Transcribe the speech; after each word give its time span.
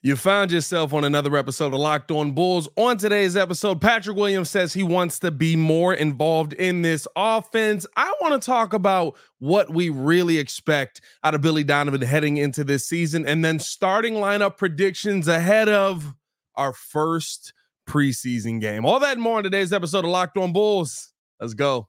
You 0.00 0.14
found 0.14 0.52
yourself 0.52 0.94
on 0.94 1.02
another 1.02 1.36
episode 1.36 1.74
of 1.74 1.80
Locked 1.80 2.12
On 2.12 2.30
Bulls. 2.30 2.68
On 2.76 2.96
today's 2.96 3.36
episode, 3.36 3.80
Patrick 3.80 4.16
Williams 4.16 4.48
says 4.48 4.72
he 4.72 4.84
wants 4.84 5.18
to 5.18 5.32
be 5.32 5.56
more 5.56 5.92
involved 5.92 6.52
in 6.52 6.82
this 6.82 7.08
offense. 7.16 7.84
I 7.96 8.14
want 8.20 8.40
to 8.40 8.46
talk 8.46 8.74
about 8.74 9.16
what 9.40 9.70
we 9.70 9.88
really 9.88 10.38
expect 10.38 11.00
out 11.24 11.34
of 11.34 11.40
Billy 11.40 11.64
Donovan 11.64 12.00
heading 12.02 12.36
into 12.36 12.62
this 12.62 12.86
season 12.86 13.26
and 13.26 13.44
then 13.44 13.58
starting 13.58 14.14
lineup 14.14 14.56
predictions 14.56 15.26
ahead 15.26 15.68
of 15.68 16.14
our 16.54 16.72
first 16.72 17.52
preseason 17.88 18.60
game. 18.60 18.84
All 18.84 19.00
that 19.00 19.14
and 19.14 19.20
more 19.20 19.38
on 19.38 19.42
today's 19.42 19.72
episode 19.72 20.04
of 20.04 20.12
Locked 20.12 20.38
On 20.38 20.52
Bulls. 20.52 21.12
Let's 21.40 21.54
go. 21.54 21.88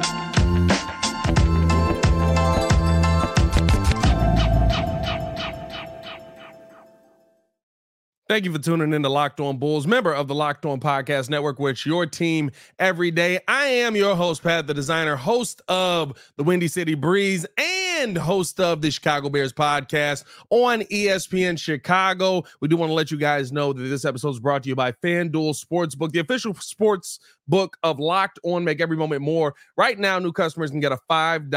Thank 8.31 8.45
you 8.45 8.53
for 8.53 8.59
tuning 8.59 8.93
in 8.93 9.03
to 9.03 9.09
Locked 9.09 9.41
On 9.41 9.57
Bulls, 9.57 9.85
member 9.85 10.13
of 10.15 10.29
the 10.29 10.33
Locked 10.33 10.65
On 10.65 10.79
Podcast 10.79 11.29
Network, 11.29 11.59
which 11.59 11.85
your 11.85 12.05
team 12.05 12.49
every 12.79 13.11
day. 13.11 13.41
I 13.45 13.65
am 13.65 13.93
your 13.93 14.15
host, 14.15 14.41
Pat 14.41 14.67
the 14.67 14.73
Designer, 14.73 15.17
host 15.17 15.61
of 15.67 16.13
the 16.37 16.43
Windy 16.43 16.69
City 16.69 16.95
Breeze 16.95 17.45
and 17.57 18.17
host 18.17 18.61
of 18.61 18.81
the 18.81 18.89
Chicago 18.89 19.27
Bears 19.27 19.51
podcast 19.51 20.23
on 20.49 20.83
ESPN 20.83 21.59
Chicago. 21.59 22.45
We 22.61 22.69
do 22.69 22.77
want 22.77 22.89
to 22.89 22.93
let 22.93 23.11
you 23.11 23.17
guys 23.17 23.51
know 23.51 23.73
that 23.73 23.83
this 23.83 24.05
episode 24.05 24.29
is 24.29 24.39
brought 24.39 24.63
to 24.63 24.69
you 24.69 24.75
by 24.77 24.93
FanDuel 24.93 25.61
Sportsbook, 25.61 26.13
the 26.13 26.19
official 26.19 26.53
sports 26.53 27.19
book 27.49 27.75
of 27.83 27.99
Locked 27.99 28.39
On. 28.43 28.63
Make 28.63 28.79
every 28.79 28.95
moment 28.95 29.23
more. 29.23 29.55
Right 29.75 29.99
now, 29.99 30.19
new 30.19 30.31
customers 30.31 30.71
can 30.71 30.79
get 30.79 30.93
a 30.93 30.99
$5 31.09 31.49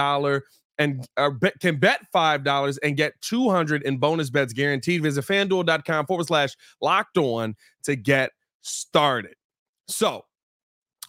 and 0.78 1.06
uh, 1.16 1.30
bet, 1.30 1.58
can 1.60 1.76
bet 1.76 2.00
$5 2.14 2.78
and 2.82 2.96
get 2.96 3.20
200 3.22 3.82
in 3.82 3.98
bonus 3.98 4.30
bets 4.30 4.52
guaranteed. 4.52 5.02
Visit 5.02 5.24
fanduel.com 5.24 6.06
forward 6.06 6.26
slash 6.26 6.56
locked 6.80 7.18
on 7.18 7.54
to 7.84 7.96
get 7.96 8.30
started. 8.62 9.34
So, 9.88 10.24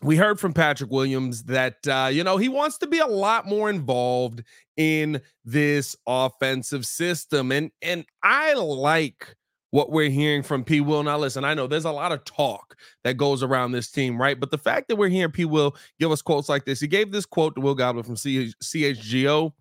we 0.02 0.17
heard 0.17 0.39
from 0.39 0.53
Patrick 0.53 0.91
Williams 0.91 1.44
that, 1.44 1.75
uh, 1.88 2.09
you 2.11 2.23
know, 2.23 2.38
he 2.38 2.49
wants 2.49 2.77
to 2.80 2.88
be 2.88 2.99
a 2.99 3.07
lot 3.07 3.47
more 3.47 3.69
involved 3.69 4.44
in 4.75 5.22
this 5.45 5.95
offensive 6.05 6.85
system. 6.85 7.52
And, 7.52 7.72
and 7.81 8.05
I 8.22 8.53
like 8.53 9.35
what 9.75 9.91
we're 9.91 10.09
hearing 10.09 10.41
from 10.41 10.63
P. 10.63 10.79
Will. 10.79 11.03
Now, 11.03 11.17
listen, 11.17 11.43
I 11.43 11.53
know 11.53 11.67
there's 11.67 11.83
a 11.83 11.91
lot 11.91 12.13
of 12.13 12.23
talk 12.23 12.77
that 13.03 13.17
goes 13.17 13.43
around 13.43 13.73
this 13.73 13.91
team, 13.91 14.17
right? 14.17 14.39
But 14.39 14.49
the 14.49 14.57
fact 14.57 14.87
that 14.87 14.95
we're 14.95 15.09
hearing 15.09 15.33
P. 15.33 15.43
Will 15.43 15.75
give 15.99 16.13
us 16.13 16.21
quotes 16.21 16.47
like 16.47 16.63
this, 16.63 16.79
he 16.79 16.87
gave 16.87 17.11
this 17.11 17.25
quote 17.25 17.55
to 17.55 17.61
Will 17.61 17.75
Gottlieb 17.75 18.05
from 18.05 18.15
CHGO. 18.15 19.51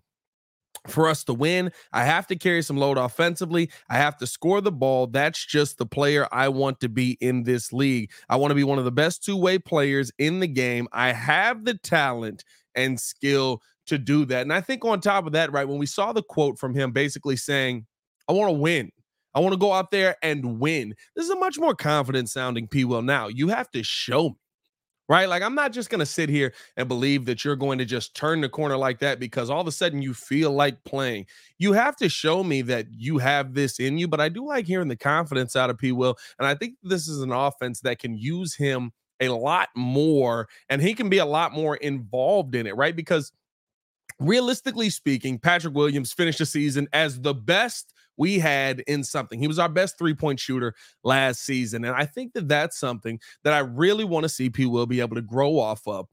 For 0.87 1.09
us 1.09 1.23
to 1.25 1.33
win, 1.33 1.71
I 1.91 2.05
have 2.05 2.27
to 2.27 2.35
carry 2.35 2.61
some 2.61 2.77
load 2.77 2.97
offensively. 2.97 3.71
I 3.89 3.97
have 3.97 4.17
to 4.17 4.27
score 4.27 4.61
the 4.61 4.71
ball. 4.71 5.07
That's 5.07 5.43
just 5.43 5.79
the 5.79 5.85
player 5.85 6.27
I 6.31 6.47
want 6.47 6.79
to 6.81 6.89
be 6.89 7.17
in 7.19 7.43
this 7.43 7.73
league. 7.73 8.11
I 8.29 8.35
want 8.35 8.51
to 8.51 8.55
be 8.55 8.63
one 8.63 8.77
of 8.77 8.85
the 8.85 8.91
best 8.91 9.23
two 9.23 9.35
way 9.35 9.57
players 9.57 10.11
in 10.17 10.39
the 10.39 10.47
game. 10.47 10.87
I 10.93 11.11
have 11.11 11.65
the 11.65 11.73
talent 11.73 12.45
and 12.75 12.99
skill 12.99 13.61
to 13.87 13.97
do 13.97 14.25
that. 14.25 14.43
And 14.43 14.53
I 14.53 14.61
think 14.61 14.85
on 14.85 15.01
top 15.01 15.25
of 15.25 15.33
that, 15.33 15.51
right, 15.51 15.67
when 15.67 15.79
we 15.79 15.87
saw 15.87 16.13
the 16.13 16.23
quote 16.23 16.59
from 16.59 16.73
him 16.73 16.91
basically 16.91 17.35
saying, 17.35 17.85
I 18.29 18.33
want 18.33 18.49
to 18.49 18.59
win. 18.59 18.91
I 19.35 19.39
want 19.41 19.53
to 19.53 19.59
go 19.59 19.73
out 19.73 19.91
there 19.91 20.15
and 20.23 20.59
win. 20.59 20.95
This 21.15 21.25
is 21.25 21.31
a 21.31 21.35
much 21.35 21.59
more 21.59 21.75
confident 21.75 22.29
sounding 22.29 22.67
P. 22.67 22.85
Will 22.85 23.01
now. 23.01 23.27
You 23.27 23.49
have 23.49 23.69
to 23.71 23.83
show 23.83 24.29
me, 24.29 24.35
right? 25.09 25.27
Like, 25.27 25.43
I'm 25.43 25.53
not 25.53 25.73
just 25.73 25.89
going 25.89 25.99
to 25.99 26.05
sit 26.05 26.29
here 26.29 26.53
and 26.77 26.87
believe 26.87 27.25
that 27.25 27.43
you're 27.43 27.57
going 27.57 27.77
to 27.79 27.85
just 27.85 28.15
turn 28.15 28.39
the 28.39 28.47
corner 28.47 28.77
like 28.77 28.99
that 28.99 29.19
because 29.19 29.49
all 29.49 29.59
of 29.59 29.67
a 29.67 29.73
sudden 29.73 30.01
you 30.01 30.13
feel 30.13 30.51
like 30.51 30.81
playing. 30.85 31.25
You 31.57 31.73
have 31.73 31.97
to 31.97 32.07
show 32.07 32.43
me 32.43 32.61
that 32.63 32.87
you 32.89 33.17
have 33.17 33.53
this 33.53 33.79
in 33.79 33.97
you. 33.97 34.07
But 34.07 34.21
I 34.21 34.29
do 34.29 34.45
like 34.45 34.65
hearing 34.65 34.87
the 34.87 34.95
confidence 34.95 35.55
out 35.57 35.69
of 35.69 35.77
P. 35.77 35.91
Will. 35.91 36.15
And 36.39 36.47
I 36.47 36.55
think 36.55 36.75
this 36.81 37.09
is 37.09 37.21
an 37.21 37.33
offense 37.33 37.81
that 37.81 37.99
can 37.99 38.17
use 38.17 38.55
him 38.55 38.93
a 39.19 39.29
lot 39.29 39.69
more 39.75 40.47
and 40.69 40.81
he 40.81 40.93
can 40.93 41.09
be 41.09 41.19
a 41.19 41.25
lot 41.25 41.53
more 41.53 41.77
involved 41.77 42.55
in 42.55 42.67
it, 42.67 42.75
right? 42.75 42.95
Because 42.95 43.31
realistically 44.19 44.89
speaking, 44.89 45.39
Patrick 45.39 45.73
Williams 45.73 46.13
finished 46.13 46.39
the 46.39 46.45
season 46.45 46.87
as 46.93 47.19
the 47.21 47.33
best 47.33 47.93
we 48.17 48.39
had 48.39 48.81
in 48.81 49.03
something. 49.03 49.39
He 49.39 49.47
was 49.47 49.59
our 49.59 49.69
best 49.69 49.97
three 49.97 50.13
point 50.13 50.39
shooter 50.39 50.73
last 51.03 51.41
season. 51.41 51.85
And 51.85 51.95
I 51.95 52.05
think 52.05 52.33
that 52.33 52.47
that's 52.47 52.77
something 52.79 53.19
that 53.43 53.53
I 53.53 53.59
really 53.59 54.03
want 54.03 54.23
to 54.23 54.29
see 54.29 54.49
P. 54.49 54.65
Will 54.65 54.85
be 54.85 55.01
able 55.01 55.15
to 55.15 55.21
grow 55.21 55.59
off 55.59 55.87
of. 55.87 56.07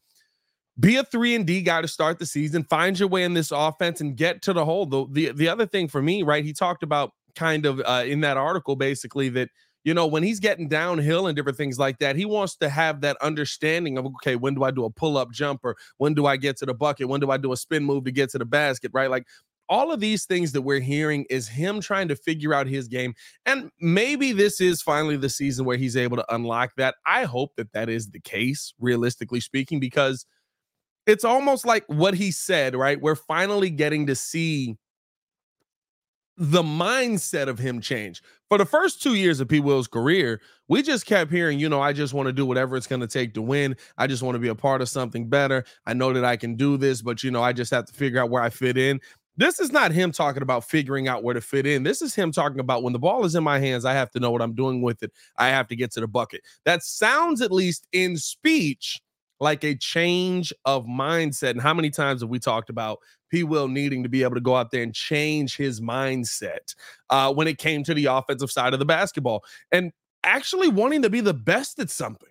Be 0.80 0.96
a 0.96 1.04
three 1.04 1.34
and 1.34 1.46
D 1.46 1.62
guy 1.62 1.82
to 1.82 1.88
start 1.88 2.18
the 2.18 2.26
season. 2.26 2.64
Find 2.64 2.98
your 2.98 3.08
way 3.08 3.24
in 3.24 3.34
this 3.34 3.50
offense 3.50 4.00
and 4.00 4.16
get 4.16 4.42
to 4.42 4.52
the 4.52 4.64
hole. 4.64 4.86
The 4.86 5.06
the, 5.10 5.32
the 5.32 5.48
other 5.48 5.66
thing 5.66 5.88
for 5.88 6.02
me, 6.02 6.22
right? 6.22 6.44
He 6.44 6.52
talked 6.52 6.82
about 6.82 7.12
kind 7.34 7.66
of 7.66 7.80
uh, 7.80 8.04
in 8.06 8.20
that 8.20 8.36
article 8.36 8.76
basically 8.76 9.28
that 9.30 9.48
you 9.84 9.94
know 9.94 10.06
when 10.06 10.22
he's 10.22 10.40
getting 10.40 10.68
downhill 10.68 11.26
and 11.26 11.36
different 11.36 11.58
things 11.58 11.78
like 11.78 11.98
that, 11.98 12.16
he 12.16 12.24
wants 12.24 12.56
to 12.56 12.68
have 12.68 13.02
that 13.02 13.16
understanding 13.20 13.98
of 13.98 14.06
okay, 14.06 14.36
when 14.36 14.54
do 14.54 14.64
I 14.64 14.70
do 14.70 14.84
a 14.84 14.90
pull 14.90 15.18
up 15.18 15.30
jumper? 15.30 15.76
When 15.98 16.14
do 16.14 16.24
I 16.24 16.36
get 16.36 16.56
to 16.58 16.66
the 16.66 16.74
bucket? 16.74 17.08
When 17.08 17.20
do 17.20 17.30
I 17.30 17.36
do 17.36 17.52
a 17.52 17.56
spin 17.56 17.84
move 17.84 18.04
to 18.04 18.12
get 18.12 18.30
to 18.30 18.38
the 18.38 18.44
basket? 18.44 18.92
Right, 18.94 19.10
like 19.10 19.26
all 19.68 19.92
of 19.92 20.00
these 20.00 20.24
things 20.24 20.52
that 20.52 20.62
we're 20.62 20.80
hearing 20.80 21.24
is 21.30 21.48
him 21.48 21.80
trying 21.80 22.08
to 22.08 22.16
figure 22.16 22.52
out 22.52 22.66
his 22.66 22.88
game. 22.88 23.14
And 23.46 23.70
maybe 23.80 24.32
this 24.32 24.60
is 24.60 24.82
finally 24.82 25.16
the 25.16 25.28
season 25.28 25.64
where 25.64 25.76
he's 25.76 25.96
able 25.96 26.16
to 26.16 26.34
unlock 26.34 26.72
that. 26.76 26.96
I 27.06 27.24
hope 27.24 27.56
that 27.56 27.72
that 27.72 27.88
is 27.88 28.10
the 28.10 28.20
case, 28.20 28.74
realistically 28.78 29.40
speaking, 29.40 29.80
because 29.80 30.26
it's 31.06 31.24
almost 31.24 31.64
like 31.66 31.84
what 31.86 32.14
he 32.14 32.30
said, 32.30 32.74
right? 32.74 33.00
We're 33.00 33.14
finally 33.14 33.70
getting 33.70 34.06
to 34.06 34.14
see 34.14 34.76
the 36.36 36.62
mindset 36.62 37.48
of 37.48 37.58
him 37.58 37.80
change. 37.80 38.22
For 38.48 38.56
the 38.58 38.64
first 38.64 39.02
two 39.02 39.14
years 39.14 39.38
of 39.40 39.48
P. 39.48 39.60
Will's 39.60 39.86
career, 39.86 40.40
we 40.66 40.82
just 40.82 41.06
kept 41.06 41.30
hearing, 41.30 41.58
you 41.58 41.68
know, 41.68 41.80
I 41.80 41.92
just 41.92 42.14
want 42.14 42.26
to 42.26 42.32
do 42.32 42.46
whatever 42.46 42.76
it's 42.76 42.86
going 42.86 43.00
to 43.00 43.06
take 43.06 43.34
to 43.34 43.42
win. 43.42 43.76
I 43.98 44.06
just 44.06 44.22
want 44.22 44.34
to 44.36 44.38
be 44.38 44.48
a 44.48 44.54
part 44.54 44.80
of 44.80 44.88
something 44.88 45.28
better. 45.28 45.64
I 45.86 45.92
know 45.92 46.12
that 46.12 46.24
I 46.24 46.36
can 46.36 46.56
do 46.56 46.76
this, 46.76 47.02
but, 47.02 47.22
you 47.22 47.30
know, 47.30 47.42
I 47.42 47.52
just 47.52 47.70
have 47.70 47.84
to 47.86 47.92
figure 47.92 48.20
out 48.20 48.30
where 48.30 48.42
I 48.42 48.50
fit 48.50 48.78
in. 48.78 49.00
This 49.36 49.58
is 49.58 49.72
not 49.72 49.92
him 49.92 50.12
talking 50.12 50.42
about 50.42 50.64
figuring 50.64 51.08
out 51.08 51.22
where 51.22 51.34
to 51.34 51.40
fit 51.40 51.66
in. 51.66 51.82
This 51.82 52.02
is 52.02 52.14
him 52.14 52.32
talking 52.32 52.60
about 52.60 52.82
when 52.82 52.92
the 52.92 52.98
ball 52.98 53.24
is 53.24 53.34
in 53.34 53.42
my 53.42 53.58
hands, 53.58 53.84
I 53.84 53.94
have 53.94 54.10
to 54.10 54.20
know 54.20 54.30
what 54.30 54.42
I'm 54.42 54.54
doing 54.54 54.82
with 54.82 55.02
it. 55.02 55.10
I 55.38 55.48
have 55.48 55.68
to 55.68 55.76
get 55.76 55.90
to 55.92 56.00
the 56.00 56.08
bucket. 56.08 56.42
That 56.64 56.82
sounds, 56.82 57.40
at 57.40 57.50
least 57.50 57.86
in 57.92 58.16
speech, 58.18 59.00
like 59.40 59.64
a 59.64 59.74
change 59.74 60.52
of 60.66 60.84
mindset. 60.84 61.50
And 61.50 61.62
how 61.62 61.72
many 61.72 61.90
times 61.90 62.20
have 62.20 62.28
we 62.28 62.38
talked 62.38 62.68
about 62.68 62.98
P. 63.32 63.42
Will 63.42 63.66
needing 63.66 64.02
to 64.02 64.08
be 64.10 64.22
able 64.22 64.34
to 64.34 64.40
go 64.40 64.54
out 64.54 64.70
there 64.70 64.82
and 64.82 64.94
change 64.94 65.56
his 65.56 65.80
mindset 65.80 66.74
uh, 67.08 67.32
when 67.32 67.48
it 67.48 67.56
came 67.56 67.82
to 67.84 67.94
the 67.94 68.04
offensive 68.04 68.52
side 68.52 68.74
of 68.74 68.78
the 68.78 68.84
basketball 68.84 69.42
and 69.72 69.90
actually 70.22 70.68
wanting 70.68 71.00
to 71.02 71.10
be 71.10 71.20
the 71.20 71.34
best 71.34 71.78
at 71.78 71.88
something? 71.88 72.28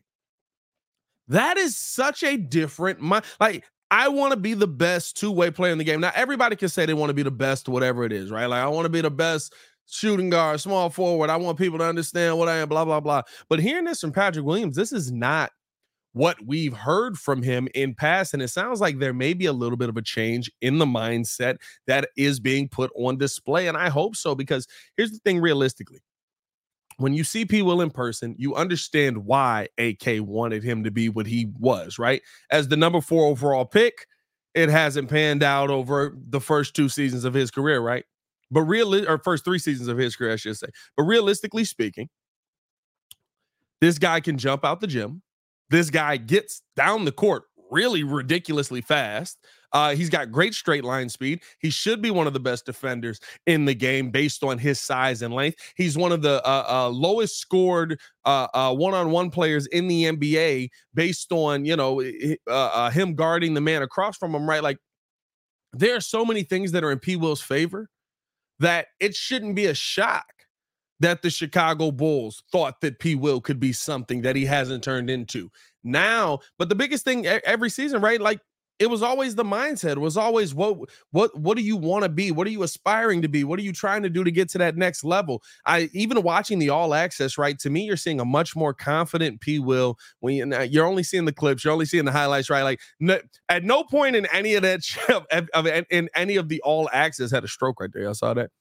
That 1.28 1.58
is 1.58 1.76
such 1.76 2.24
a 2.24 2.38
different 2.38 3.00
mind. 3.00 3.26
Like 3.40 3.66
I 3.92 4.08
want 4.08 4.32
to 4.32 4.38
be 4.40 4.54
the 4.54 4.68
best 4.68 5.18
two 5.18 5.32
way 5.32 5.52
player 5.52 5.74
in 5.74 5.78
the 5.78 5.84
game. 5.84 6.00
Now, 6.00 6.14
everybody 6.16 6.56
can 6.56 6.70
say 6.70 6.86
they 6.86 6.94
want 6.94 7.10
to 7.10 7.14
be 7.14 7.24
the 7.24 7.32
best, 7.32 7.68
whatever 7.68 8.06
it 8.06 8.14
is, 8.14 8.32
right? 8.32 8.46
Like, 8.46 8.64
I 8.64 8.68
want 8.68 8.86
to 8.86 8.90
be 8.90 9.02
the 9.02 9.12
best 9.12 9.54
shooting 9.86 10.30
guard, 10.30 10.62
small 10.62 10.90
forward. 10.90 11.30
I 11.30 11.36
want 11.36 11.58
people 11.58 11.78
to 11.80 11.86
understand 11.86 12.38
what 12.38 12.48
I 12.48 12.58
am, 12.58 12.70
blah, 12.70 12.86
blah, 12.86 13.02
blah. 13.02 13.24
But 13.50 13.60
hearing 13.60 13.84
this 13.84 14.00
from 14.00 14.14
Patrick 14.14 14.46
Williams, 14.46 14.78
this 14.78 14.94
is 14.94 15.12
not 15.12 15.52
what 16.14 16.38
we've 16.46 16.74
heard 16.74 17.18
from 17.18 17.44
him 17.44 17.68
in 17.76 17.94
past. 17.94 18.34
And 18.34 18.42
it 18.42 18.50
sounds 18.50 18.82
like 18.82 19.00
there 19.00 19.14
may 19.14 19.34
be 19.34 19.46
a 19.46 19.54
little 19.54 19.78
bit 19.78 19.90
of 19.90 19.98
a 19.98 20.02
change 20.02 20.50
in 20.62 20.78
the 20.78 20.86
mindset 20.86 21.58
that 21.88 22.10
is 22.18 22.40
being 22.40 22.70
put 22.70 22.92
on 22.96 23.18
display. 23.18 23.68
And 23.68 23.78
I 23.78 23.90
hope 23.90 24.16
so, 24.16 24.36
because 24.36 24.68
here's 24.98 25.12
the 25.12 25.20
thing 25.20 25.42
realistically 25.42 26.00
when 27.02 27.14
you 27.14 27.24
see 27.24 27.46
P. 27.46 27.62
Will 27.62 27.82
in 27.82 27.90
person, 27.90 28.36
you 28.38 28.56
understand 28.56 29.26
why 29.26 29.68
AK 29.78 30.22
wanted 30.22 30.64
him 30.64 30.84
to 30.84 30.92
be 30.92 31.10
what 31.10 31.26
he 31.26 31.52
was, 31.60 31.98
right? 31.98 32.22
As 32.52 32.68
the 32.68 32.78
number 32.78 33.02
four 33.02 33.26
overall 33.26 33.66
pick, 33.66 34.06
it 34.54 34.70
hasn't 34.70 35.10
panned 35.10 35.44
out 35.44 35.70
over 35.70 36.16
the 36.30 36.42
first 36.42 36.76
two 36.76 36.90
seasons 36.90 37.24
of 37.24 37.34
his 37.34 37.52
career, 37.52 37.80
right? 37.80 38.04
But 38.50 38.62
real 38.62 38.94
or 39.10 39.18
first 39.18 39.46
three 39.46 39.60
seasons 39.60 39.88
of 39.88 39.98
his 39.98 40.16
career, 40.16 40.34
I 40.34 40.36
should 40.36 40.58
say. 40.58 40.68
But 40.98 41.04
realistically 41.04 41.64
speaking, 41.64 42.10
this 43.80 43.98
guy 43.98 44.20
can 44.20 44.38
jump 44.38 44.66
out 44.66 44.82
the 44.82 44.88
gym. 44.88 45.22
This 45.70 45.90
guy 45.90 46.18
gets 46.18 46.62
down 46.76 47.06
the 47.06 47.14
court 47.14 47.44
really 47.72 48.04
ridiculously 48.04 48.82
fast. 48.82 49.40
Uh, 49.74 49.96
he's 49.96 50.10
got 50.10 50.32
great 50.32 50.54
straight 50.54 50.84
line 50.84 51.08
speed. 51.08 51.42
He 51.60 51.70
should 51.70 52.02
be 52.02 52.12
one 52.12 52.28
of 52.28 52.34
the 52.34 52.40
best 52.40 52.66
defenders 52.66 53.20
in 53.48 53.66
the 53.66 53.74
game 53.74 54.12
based 54.12 54.44
on 54.44 54.58
his 54.58 54.82
size 54.82 55.22
and 55.22 55.34
length. 55.34 55.60
He's 55.76 55.98
one 55.98 56.12
of 56.12 56.22
the 56.22 56.46
uh, 56.46 56.66
uh, 56.70 56.90
lowest 56.90 57.40
scored 57.40 58.00
one 58.24 58.94
on 58.94 59.12
one 59.12 59.30
players 59.30 59.66
in 59.68 59.88
the 59.88 60.04
NBA 60.06 60.70
based 60.94 61.32
on, 61.32 61.64
you 61.66 61.76
know, 61.76 62.02
uh, 62.02 62.52
uh, 62.52 62.90
him 62.90 63.16
guarding 63.16 63.54
the 63.54 63.62
man 63.62 63.82
across 63.82 64.18
from 64.18 64.36
him, 64.36 64.48
right? 64.48 64.62
Like, 64.62 64.78
there 65.74 65.96
are 65.96 66.02
so 66.02 66.26
many 66.26 66.44
things 66.44 66.74
that 66.74 66.84
are 66.84 66.92
in 66.92 67.00
P. 67.00 67.16
Will's 67.16 67.42
favor 67.42 67.90
that 68.60 68.88
it 69.00 69.16
shouldn't 69.16 69.56
be 69.56 69.68
a 69.68 69.74
shock 69.74 70.26
that 71.02 71.24
the 71.24 71.30
Chicago 71.30 71.92
Bulls 71.92 72.44
thought 72.52 72.80
that 72.82 73.00
P. 73.00 73.16
Will 73.16 73.42
could 73.42 73.60
be 73.60 73.74
something 73.74 74.22
that 74.22 74.36
he 74.36 74.46
hasn't 74.46 74.84
turned 74.84 75.10
into 75.10 75.50
now. 75.84 76.40
But 76.58 76.70
the 76.70 76.76
biggest 76.76 77.04
thing 77.04 77.26
every 77.26 77.70
season, 77.70 78.02
right? 78.02 78.22
Like 78.22 78.40
it 78.78 78.90
was 78.90 79.02
always 79.02 79.34
the 79.34 79.44
mindset. 79.44 79.94
It 79.94 80.00
was 80.00 80.16
always 80.16 80.54
what 80.54 80.78
what 81.10 81.38
what 81.38 81.58
do 81.58 81.64
you 81.64 81.76
want 81.76 82.04
to 82.04 82.10
be? 82.10 82.32
What 82.32 82.46
are 82.46 82.52
you 82.52 82.62
aspiring 82.62 83.24
to 83.24 83.28
be? 83.28 83.44
What 83.44 83.58
are 83.58 83.64
you 83.64 83.74
trying 83.74 84.04
to 84.04 84.10
do 84.10 84.24
to 84.24 84.32
get 84.32 84.50
to 84.50 84.60
that 84.60 84.78
next 84.78 85.04
level? 85.04 85.42
I 85.66 85.90
even 85.94 86.22
watching 86.22 86.60
the 86.60 86.70
all 86.70 86.94
access, 86.94 87.36
right? 87.36 87.58
To 87.60 87.72
me, 87.72 87.84
you're 87.84 87.98
seeing 87.98 88.20
a 88.20 88.26
much 88.26 88.56
more 88.56 88.74
confident 88.74 89.42
P. 89.42 89.58
Will 89.58 89.98
when 90.20 90.36
you, 90.36 90.64
you're 90.64 90.86
only 90.86 91.04
seeing 91.04 91.26
the 91.26 91.34
clips, 91.34 91.64
you're 91.64 91.74
only 91.74 91.86
seeing 91.86 92.06
the 92.06 92.12
highlights, 92.12 92.50
right? 92.52 92.64
Like 92.64 92.80
no, 93.00 93.20
at 93.50 93.64
no 93.64 93.84
point 93.84 94.16
in 94.16 94.28
any 94.28 94.54
of 94.54 94.62
that 94.62 94.82
in 95.90 96.10
any 96.16 96.36
of 96.36 96.48
the 96.48 96.62
all 96.62 96.90
access 96.94 97.32
had 97.32 97.44
a 97.44 97.48
stroke 97.48 97.80
right 97.80 97.90
there. 97.92 98.08
I 98.08 98.14
saw 98.14 98.36
that. 98.36 98.52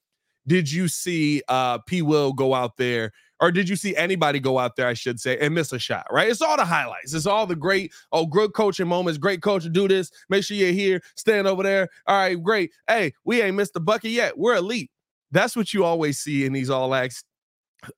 Did 0.47 0.71
you 0.71 0.89
see 0.89 1.43
uh 1.49 1.79
P. 1.79 2.03
Will 2.03 2.33
go 2.33 2.55
out 2.55 2.77
there? 2.77 3.13
or 3.41 3.51
did 3.51 3.69
you 3.69 3.77
see 3.77 3.97
anybody 3.97 4.39
go 4.39 4.59
out 4.59 4.77
there, 4.77 4.87
I 4.87 4.95
should 4.95 5.19
say, 5.19 5.39
and 5.39 5.55
miss 5.55 5.73
a 5.73 5.79
shot, 5.79 6.07
right? 6.11 6.29
It's 6.29 6.43
all 6.43 6.57
the 6.57 6.65
highlights. 6.65 7.15
It's 7.15 7.27
all 7.27 7.47
the 7.47 7.57
great, 7.57 7.93
oh, 8.13 8.27
good 8.27 8.53
coaching 8.53 8.87
moments. 8.87 9.19
Great 9.19 9.43
coach 9.43 9.67
do 9.73 9.89
this. 9.89 10.11
Make 10.29 10.45
sure 10.45 10.57
you're 10.57 10.73
here, 10.73 11.03
stand 11.17 11.47
over 11.47 11.63
there. 11.63 11.89
All 12.07 12.17
right, 12.17 12.41
great. 12.41 12.71
Hey, 12.87 13.15
we 13.25 13.41
ain't 13.41 13.57
missed 13.57 13.73
the 13.73 13.81
bucket 13.81 14.11
yet. 14.11 14.37
We're 14.39 14.57
elite. 14.57 14.91
That's 15.31 15.57
what 15.57 15.73
you 15.73 15.85
always 15.85 16.19
see 16.19 16.45
in 16.45 16.53
these 16.53 16.71
all 16.71 16.95
acts, 16.95 17.25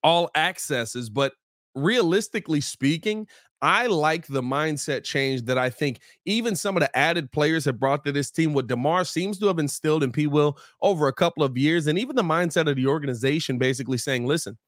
all 0.03 0.31
accesses. 0.37 1.11
But 1.11 1.33
realistically 1.75 2.61
speaking, 2.61 3.27
I 3.63 3.87
like 3.87 4.27
the 4.27 4.43
mindset 4.43 5.05
change 5.05 5.43
that 5.43 5.57
I 5.57 5.71
think 5.71 6.01
even 6.27 6.57
some 6.57 6.77
of 6.77 6.81
the 6.81 6.95
added 6.97 7.31
players 7.31 7.65
have 7.65 7.79
brought 7.79 8.05
to 8.05 8.13
this 8.13 8.31
team. 8.31 8.53
What 8.53 8.67
DeMar 8.67 9.05
seems 9.05 9.39
to 9.39 9.47
have 9.47 9.61
instilled 9.61 10.03
in 10.03 10.11
P. 10.11 10.27
Will 10.27 10.59
over 10.83 11.07
a 11.07 11.13
couple 11.13 11.45
of 11.45 11.57
years, 11.57 11.87
and 11.87 11.99
even 11.99 12.17
the 12.17 12.23
mindset 12.23 12.69
of 12.69 12.75
the 12.75 12.89
organization 12.89 13.59
basically 13.59 13.99
saying, 13.99 14.27
listen, 14.27 14.59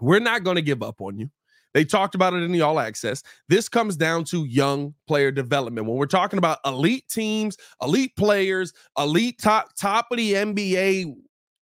we're 0.00 0.20
not 0.20 0.42
going 0.42 0.56
to 0.56 0.62
give 0.62 0.82
up 0.82 1.00
on 1.02 1.18
you. 1.18 1.30
They 1.74 1.84
talked 1.84 2.14
about 2.14 2.34
it 2.34 2.42
in 2.42 2.52
the 2.52 2.62
all 2.62 2.80
access. 2.80 3.22
This 3.48 3.68
comes 3.68 3.96
down 3.96 4.24
to 4.24 4.44
young 4.44 4.94
player 5.06 5.30
development. 5.30 5.86
When 5.86 5.96
we're 5.96 6.06
talking 6.06 6.38
about 6.38 6.58
elite 6.64 7.08
teams, 7.08 7.56
elite 7.80 8.14
players, 8.16 8.72
elite 8.98 9.38
top 9.40 9.70
top 9.78 10.06
of 10.10 10.18
the 10.18 10.34
NBA 10.34 11.14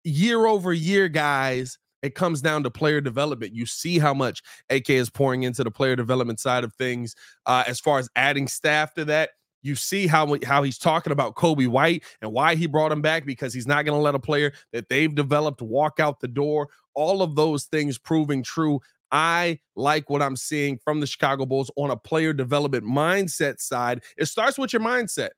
year 0.05 0.47
over 0.47 0.73
year 0.73 1.09
guys, 1.09 1.79
it 2.03 2.15
comes 2.15 2.41
down 2.41 2.63
to 2.63 2.71
player 2.71 3.01
development. 3.01 3.55
You 3.55 3.67
see 3.67 3.99
how 3.99 4.15
much 4.15 4.43
AK 4.71 4.91
is 4.91 5.11
pouring 5.11 5.43
into 5.43 5.65
the 5.65 5.71
player 5.71 5.97
development 5.97 6.41
side 6.41 6.65
of 6.65 6.73
things 6.75 7.15
uh, 7.47 7.65
as 7.67 7.81
far 7.81 7.99
as 7.99 8.09
adding 8.17 8.49
staff 8.49 8.95
to 8.95 9.05
that. 9.07 9.31
You 9.63 9.75
see 9.75 10.07
how 10.07 10.39
how 10.45 10.63
he's 10.63 10.79
talking 10.79 11.13
about 11.13 11.35
Coby 11.35 11.69
White 11.69 12.05
and 12.23 12.33
why 12.33 12.55
he 12.55 12.67
brought 12.67 12.93
him 12.93 13.03
back 13.03 13.27
because 13.27 13.53
he's 13.53 13.67
not 13.67 13.85
going 13.85 13.97
to 13.97 14.03
let 14.03 14.15
a 14.15 14.19
player 14.19 14.53
that 14.73 14.89
they've 14.89 15.15
developed 15.15 15.61
walk 15.61 16.01
out 16.01 16.21
the 16.21 16.29
door. 16.29 16.71
All 16.95 17.21
of 17.21 17.37
those 17.37 17.65
things 17.65 17.99
proving 17.99 18.43
true. 18.43 18.81
I 19.13 19.59
like 19.77 20.09
what 20.09 20.23
I'm 20.23 20.37
seeing 20.37 20.79
from 20.79 21.01
the 21.01 21.07
Chicago 21.07 21.45
Bulls 21.45 21.71
on 21.77 21.91
a 21.91 21.97
player 21.97 22.33
development 22.33 22.85
mindset 22.85 23.61
side. 23.61 24.03
It 24.17 24.27
starts 24.27 24.57
with 24.57 24.73
your 24.73 24.83
mindset. 24.83 25.31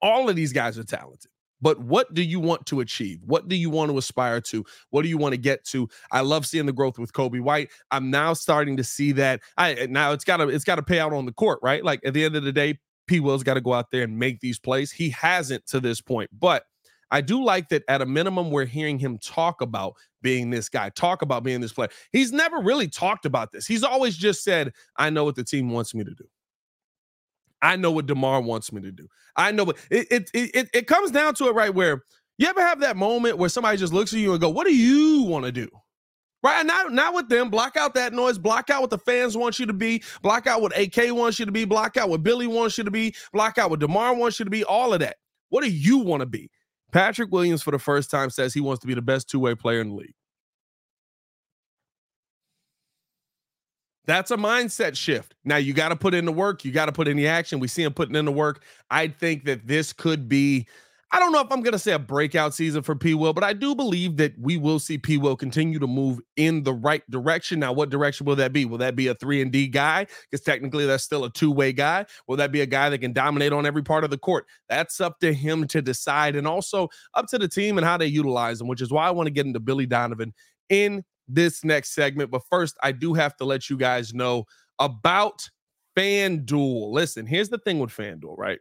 All 0.00 0.30
of 0.30 0.36
these 0.36 0.52
guys 0.52 0.78
are 0.78 0.84
talented. 0.84 1.30
But 1.60 1.80
what 1.80 2.12
do 2.14 2.22
you 2.22 2.40
want 2.40 2.66
to 2.66 2.80
achieve? 2.80 3.20
What 3.24 3.48
do 3.48 3.56
you 3.56 3.70
want 3.70 3.90
to 3.90 3.98
aspire 3.98 4.40
to? 4.42 4.64
What 4.90 5.02
do 5.02 5.08
you 5.08 5.18
want 5.18 5.32
to 5.32 5.38
get 5.38 5.64
to? 5.66 5.88
I 6.12 6.20
love 6.20 6.46
seeing 6.46 6.66
the 6.66 6.72
growth 6.72 6.98
with 6.98 7.12
Coby 7.12 7.40
White. 7.40 7.70
I'm 7.90 8.10
now 8.10 8.32
starting 8.34 8.76
to 8.76 8.84
see 8.84 9.12
that. 9.12 9.40
I 9.56 9.72
eh, 9.72 9.86
now 9.88 10.12
it's 10.12 10.24
gotta 10.24 10.48
it's 10.48 10.64
gotta 10.64 10.82
pay 10.82 11.00
out 11.00 11.12
on 11.12 11.26
the 11.26 11.32
court, 11.32 11.58
right? 11.62 11.84
Like 11.84 12.00
at 12.04 12.14
the 12.14 12.24
end 12.24 12.36
of 12.36 12.44
the 12.44 12.52
day, 12.52 12.78
P. 13.06 13.20
Will's 13.20 13.42
got 13.42 13.54
to 13.54 13.60
go 13.60 13.72
out 13.72 13.90
there 13.90 14.02
and 14.02 14.18
make 14.18 14.40
these 14.40 14.58
plays. 14.58 14.92
He 14.92 15.08
hasn't 15.10 15.66
to 15.68 15.80
this 15.80 16.00
point, 16.00 16.30
but 16.38 16.64
I 17.10 17.22
do 17.22 17.42
like 17.42 17.70
that 17.70 17.84
at 17.88 18.02
a 18.02 18.06
minimum, 18.06 18.50
we're 18.50 18.66
hearing 18.66 18.98
him 18.98 19.18
talk 19.18 19.60
about 19.60 19.94
being 20.20 20.50
this 20.50 20.68
guy, 20.68 20.90
talk 20.90 21.22
about 21.22 21.42
being 21.42 21.60
this 21.60 21.72
player. 21.72 21.88
He's 22.12 22.32
never 22.32 22.58
really 22.58 22.88
talked 22.88 23.24
about 23.24 23.50
this. 23.50 23.66
He's 23.66 23.82
always 23.82 24.16
just 24.16 24.44
said, 24.44 24.72
I 24.96 25.10
know 25.10 25.24
what 25.24 25.36
the 25.36 25.44
team 25.44 25.70
wants 25.70 25.94
me 25.94 26.04
to 26.04 26.10
do. 26.10 26.24
I 27.62 27.76
know 27.76 27.90
what 27.92 28.06
DeMar 28.06 28.40
wants 28.42 28.72
me 28.72 28.82
to 28.82 28.92
do. 28.92 29.08
I 29.36 29.52
know 29.52 29.64
what 29.64 29.78
it 29.90 30.08
it 30.10 30.30
it, 30.34 30.70
it 30.74 30.86
comes 30.86 31.10
down 31.10 31.34
to 31.36 31.48
it, 31.48 31.54
right? 31.54 31.74
Where 31.74 32.04
you 32.38 32.48
ever 32.48 32.60
have 32.60 32.80
that 32.80 32.96
moment 32.96 33.38
where 33.38 33.48
somebody 33.48 33.78
just 33.78 33.92
looks 33.92 34.12
at 34.12 34.20
you 34.20 34.32
and 34.32 34.40
go, 34.40 34.50
What 34.50 34.66
do 34.66 34.74
you 34.74 35.24
want 35.24 35.44
to 35.46 35.52
do? 35.52 35.68
Right 36.42 36.66
now, 36.66 36.84
not 36.90 37.14
with 37.14 37.28
them. 37.28 37.50
Block 37.50 37.76
out 37.76 37.94
that 37.96 38.14
noise. 38.14 38.38
Block 38.38 38.70
out 38.70 38.82
what 38.82 38.90
the 38.90 38.98
fans 38.98 39.36
want 39.36 39.60
you 39.60 39.66
to 39.66 39.74
be. 39.74 40.02
Block 40.22 40.48
out 40.48 40.62
what 40.62 40.78
AK 40.78 41.14
wants 41.14 41.38
you 41.38 41.46
to 41.46 41.52
be. 41.52 41.66
Block 41.66 41.98
out 41.98 42.08
what 42.10 42.24
Billy 42.24 42.48
wants 42.48 42.78
you 42.78 42.84
to 42.84 42.92
be. 42.92 43.14
Block 43.34 43.58
out 43.58 43.70
what 43.70 43.80
DeMar 43.80 44.14
wants 44.14 44.40
you 44.40 44.46
to 44.46 44.52
be. 44.52 44.64
All 44.64 44.94
of 44.94 45.00
that. 45.00 45.18
What 45.50 45.64
do 45.64 45.70
you 45.70 45.98
want 45.98 46.22
to 46.22 46.26
be? 46.26 46.50
Patrick 46.92 47.32
Williams, 47.32 47.62
for 47.62 47.72
the 47.72 47.80
first 47.80 48.10
time, 48.10 48.30
says 48.30 48.54
he 48.54 48.62
wants 48.62 48.80
to 48.82 48.88
be 48.88 48.94
the 48.94 49.02
best 49.02 49.28
two 49.30 49.40
way 49.40 49.54
player 49.56 49.82
in 49.82 49.90
the 49.90 49.96
league. 49.96 50.14
That's 54.08 54.30
a 54.30 54.38
mindset 54.38 54.96
shift. 54.96 55.34
Now 55.44 55.56
you 55.58 55.74
got 55.74 55.90
to 55.90 55.96
put 55.96 56.14
in 56.14 56.24
the 56.24 56.32
work. 56.32 56.64
You 56.64 56.72
got 56.72 56.86
to 56.86 56.92
put 56.92 57.08
in 57.08 57.16
the 57.18 57.28
action. 57.28 57.60
We 57.60 57.68
see 57.68 57.82
him 57.82 57.92
putting 57.92 58.16
in 58.16 58.24
the 58.24 58.32
work. 58.32 58.64
I 58.90 59.08
think 59.08 59.44
that 59.44 59.66
this 59.66 59.92
could 59.92 60.30
be 60.30 60.66
I 61.10 61.18
don't 61.18 61.32
know 61.32 61.40
if 61.40 61.50
I'm 61.50 61.62
going 61.62 61.72
to 61.72 61.78
say 61.78 61.92
a 61.92 61.98
breakout 61.98 62.52
season 62.54 62.82
for 62.82 62.94
P. 62.94 63.14
Will, 63.14 63.32
but 63.32 63.42
I 63.42 63.54
do 63.54 63.74
believe 63.74 64.18
that 64.18 64.34
we 64.38 64.58
will 64.58 64.78
see 64.78 64.98
P. 64.98 65.16
Will 65.16 65.36
continue 65.36 65.78
to 65.78 65.86
move 65.86 66.20
in 66.36 66.62
the 66.64 66.74
right 66.74 67.02
direction. 67.10 67.60
Now, 67.60 67.72
what 67.72 67.88
direction 67.88 68.26
will 68.26 68.36
that 68.36 68.52
be? 68.52 68.66
Will 68.66 68.76
that 68.78 68.94
be 68.94 69.06
a 69.06 69.14
three 69.14 69.40
and 69.40 69.50
D 69.50 69.68
guy? 69.68 70.06
Because 70.30 70.44
technically, 70.44 70.84
that's 70.84 71.04
still 71.04 71.24
a 71.24 71.30
two 71.30 71.50
way 71.50 71.72
guy. 71.72 72.04
Will 72.26 72.36
that 72.36 72.52
be 72.52 72.60
a 72.60 72.66
guy 72.66 72.90
that 72.90 72.98
can 72.98 73.14
dominate 73.14 73.54
on 73.54 73.64
every 73.64 73.82
part 73.82 74.04
of 74.04 74.10
the 74.10 74.18
court? 74.18 74.44
That's 74.68 75.00
up 75.00 75.18
to 75.20 75.32
him 75.32 75.66
to 75.68 75.80
decide, 75.80 76.36
and 76.36 76.46
also 76.46 76.88
up 77.14 77.26
to 77.28 77.38
the 77.38 77.48
team 77.48 77.78
and 77.78 77.86
how 77.86 77.96
they 77.96 78.06
utilize 78.06 78.60
him. 78.60 78.68
Which 78.68 78.82
is 78.82 78.90
why 78.90 79.06
I 79.06 79.10
want 79.10 79.28
to 79.28 79.32
get 79.32 79.46
into 79.46 79.60
Billy 79.60 79.86
Donovan 79.86 80.34
in 80.68 81.04
this 81.28 81.64
next 81.64 81.94
segment. 81.94 82.30
But 82.30 82.42
first, 82.50 82.76
I 82.82 82.92
do 82.92 83.14
have 83.14 83.36
to 83.36 83.44
let 83.44 83.68
you 83.70 83.76
guys 83.76 84.14
know 84.14 84.44
about 84.78 85.48
FanDuel. 85.96 86.92
Listen, 86.92 87.26
here's 87.26 87.48
the 87.48 87.58
thing 87.58 87.78
with 87.78 87.90
FanDuel, 87.90 88.36
right? 88.38 88.60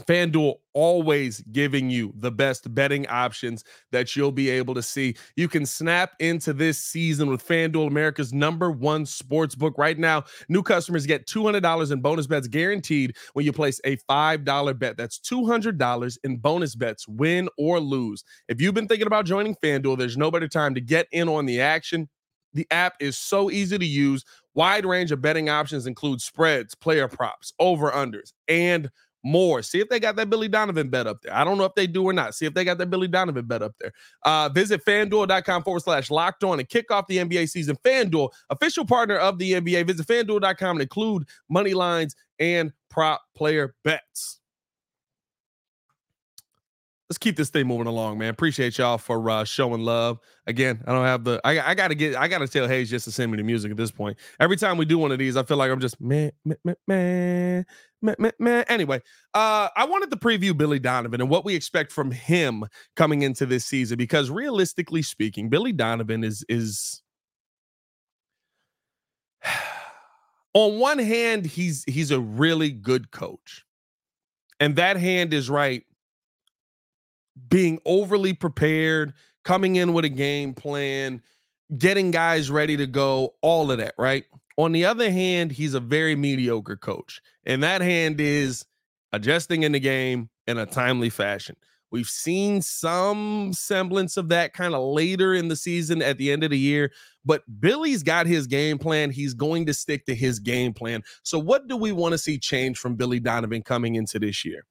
FanDuel 0.00 0.54
always 0.72 1.40
giving 1.52 1.90
you 1.90 2.12
the 2.16 2.30
best 2.30 2.74
betting 2.74 3.06
options 3.08 3.62
that 3.90 4.16
you'll 4.16 4.32
be 4.32 4.48
able 4.48 4.74
to 4.74 4.82
see. 4.82 5.14
You 5.36 5.48
can 5.48 5.66
snap 5.66 6.12
into 6.18 6.52
this 6.52 6.78
season 6.78 7.28
with 7.28 7.46
FanDuel, 7.46 7.88
America's 7.88 8.32
number 8.32 8.70
one 8.70 9.04
sports 9.04 9.54
book. 9.54 9.74
Right 9.76 9.98
now, 9.98 10.24
new 10.48 10.62
customers 10.62 11.04
get 11.04 11.26
$200 11.26 11.92
in 11.92 12.00
bonus 12.00 12.26
bets 12.26 12.48
guaranteed 12.48 13.16
when 13.34 13.44
you 13.44 13.52
place 13.52 13.80
a 13.84 13.96
$5 14.08 14.78
bet. 14.78 14.96
That's 14.96 15.18
$200 15.18 16.18
in 16.24 16.36
bonus 16.38 16.74
bets, 16.74 17.06
win 17.06 17.48
or 17.58 17.78
lose. 17.78 18.24
If 18.48 18.60
you've 18.60 18.74
been 18.74 18.88
thinking 18.88 19.06
about 19.06 19.26
joining 19.26 19.56
FanDuel, 19.56 19.98
there's 19.98 20.16
no 20.16 20.30
better 20.30 20.48
time 20.48 20.74
to 20.74 20.80
get 20.80 21.06
in 21.12 21.28
on 21.28 21.46
the 21.46 21.60
action. 21.60 22.08
The 22.54 22.66
app 22.70 22.94
is 23.00 23.16
so 23.16 23.50
easy 23.50 23.78
to 23.78 23.86
use. 23.86 24.24
Wide 24.54 24.84
range 24.84 25.12
of 25.12 25.22
betting 25.22 25.48
options 25.48 25.86
include 25.86 26.20
spreads, 26.20 26.74
player 26.74 27.08
props, 27.08 27.52
over 27.58 27.90
unders, 27.90 28.32
and 28.48 28.90
more. 29.24 29.62
See 29.62 29.80
if 29.80 29.88
they 29.88 30.00
got 30.00 30.16
that 30.16 30.30
Billy 30.30 30.48
Donovan 30.48 30.88
bet 30.88 31.06
up 31.06 31.22
there. 31.22 31.34
I 31.34 31.44
don't 31.44 31.58
know 31.58 31.64
if 31.64 31.74
they 31.74 31.86
do 31.86 32.04
or 32.04 32.12
not. 32.12 32.34
See 32.34 32.46
if 32.46 32.54
they 32.54 32.64
got 32.64 32.78
that 32.78 32.90
Billy 32.90 33.08
Donovan 33.08 33.46
bet 33.46 33.62
up 33.62 33.74
there. 33.80 33.92
Uh, 34.24 34.48
visit 34.48 34.84
fanduel.com 34.84 35.62
forward 35.62 35.80
slash 35.80 36.10
locked 36.10 36.44
on 36.44 36.58
and 36.58 36.68
kick 36.68 36.90
off 36.90 37.06
the 37.06 37.18
NBA 37.18 37.48
season. 37.48 37.76
FanDuel, 37.84 38.30
official 38.50 38.84
partner 38.84 39.16
of 39.16 39.38
the 39.38 39.52
NBA. 39.52 39.86
Visit 39.86 40.06
fanduel.com 40.06 40.76
and 40.76 40.82
include 40.82 41.28
money 41.48 41.74
lines 41.74 42.16
and 42.38 42.72
prop 42.90 43.22
player 43.34 43.74
bets. 43.84 44.41
Let's 47.12 47.18
keep 47.18 47.36
this 47.36 47.50
thing 47.50 47.66
moving 47.66 47.86
along, 47.86 48.16
man. 48.16 48.30
Appreciate 48.30 48.78
y'all 48.78 48.96
for 48.96 49.28
uh, 49.28 49.44
showing 49.44 49.82
love. 49.82 50.18
Again, 50.46 50.82
I 50.86 50.92
don't 50.92 51.04
have 51.04 51.24
the. 51.24 51.42
I, 51.44 51.60
I 51.60 51.74
gotta 51.74 51.94
get. 51.94 52.16
I 52.16 52.26
gotta 52.26 52.48
tell 52.48 52.66
Haize 52.66 52.88
just 52.88 53.04
to 53.04 53.12
send 53.12 53.30
me 53.30 53.36
the 53.36 53.42
music 53.42 53.70
at 53.70 53.76
this 53.76 53.90
point. 53.90 54.16
Every 54.40 54.56
time 54.56 54.78
we 54.78 54.86
do 54.86 54.96
one 54.96 55.12
of 55.12 55.18
these, 55.18 55.36
I 55.36 55.42
feel 55.42 55.58
like 55.58 55.70
I'm 55.70 55.78
just 55.78 56.00
man, 56.00 56.32
man, 56.42 56.56
man, 56.64 57.66
man, 58.00 58.16
man, 58.18 58.32
man. 58.38 58.64
Anyway, 58.66 59.02
uh, 59.34 59.68
I 59.76 59.84
wanted 59.84 60.10
to 60.10 60.16
preview 60.16 60.56
Billy 60.56 60.78
Donovan 60.78 61.20
and 61.20 61.28
what 61.28 61.44
we 61.44 61.54
expect 61.54 61.92
from 61.92 62.12
him 62.12 62.64
coming 62.96 63.20
into 63.20 63.44
this 63.44 63.66
season 63.66 63.98
because 63.98 64.30
realistically 64.30 65.02
speaking, 65.02 65.50
Billy 65.50 65.72
Donovan 65.72 66.24
is 66.24 66.46
is 66.48 67.02
on 70.54 70.78
one 70.78 70.98
hand 70.98 71.44
he's 71.44 71.84
he's 71.86 72.10
a 72.10 72.20
really 72.20 72.70
good 72.70 73.10
coach, 73.10 73.66
and 74.58 74.76
that 74.76 74.96
hand 74.96 75.34
is 75.34 75.50
right. 75.50 75.84
Being 77.48 77.80
overly 77.84 78.32
prepared, 78.34 79.14
coming 79.44 79.76
in 79.76 79.92
with 79.92 80.04
a 80.04 80.10
game 80.10 80.54
plan, 80.54 81.22
getting 81.78 82.10
guys 82.10 82.50
ready 82.50 82.76
to 82.76 82.86
go, 82.86 83.34
all 83.40 83.70
of 83.70 83.78
that, 83.78 83.94
right? 83.98 84.24
On 84.58 84.72
the 84.72 84.84
other 84.84 85.10
hand, 85.10 85.52
he's 85.52 85.74
a 85.74 85.80
very 85.80 86.14
mediocre 86.14 86.76
coach. 86.76 87.22
And 87.44 87.62
that 87.62 87.80
hand 87.80 88.20
is 88.20 88.64
adjusting 89.12 89.62
in 89.62 89.72
the 89.72 89.80
game 89.80 90.28
in 90.46 90.58
a 90.58 90.66
timely 90.66 91.10
fashion. 91.10 91.56
We've 91.90 92.08
seen 92.08 92.62
some 92.62 93.52
semblance 93.52 94.16
of 94.16 94.30
that 94.30 94.54
kind 94.54 94.74
of 94.74 94.82
later 94.82 95.34
in 95.34 95.48
the 95.48 95.56
season 95.56 96.00
at 96.00 96.16
the 96.16 96.32
end 96.32 96.42
of 96.42 96.50
the 96.50 96.58
year, 96.58 96.90
but 97.22 97.42
Billy's 97.60 98.02
got 98.02 98.26
his 98.26 98.46
game 98.46 98.78
plan. 98.78 99.10
He's 99.10 99.34
going 99.34 99.66
to 99.66 99.74
stick 99.74 100.06
to 100.06 100.14
his 100.14 100.38
game 100.38 100.72
plan. 100.72 101.02
So, 101.22 101.38
what 101.38 101.68
do 101.68 101.76
we 101.76 101.92
want 101.92 102.12
to 102.12 102.18
see 102.18 102.38
change 102.38 102.78
from 102.78 102.96
Billy 102.96 103.20
Donovan 103.20 103.62
coming 103.62 103.96
into 103.96 104.18
this 104.18 104.42
year? 104.42 104.64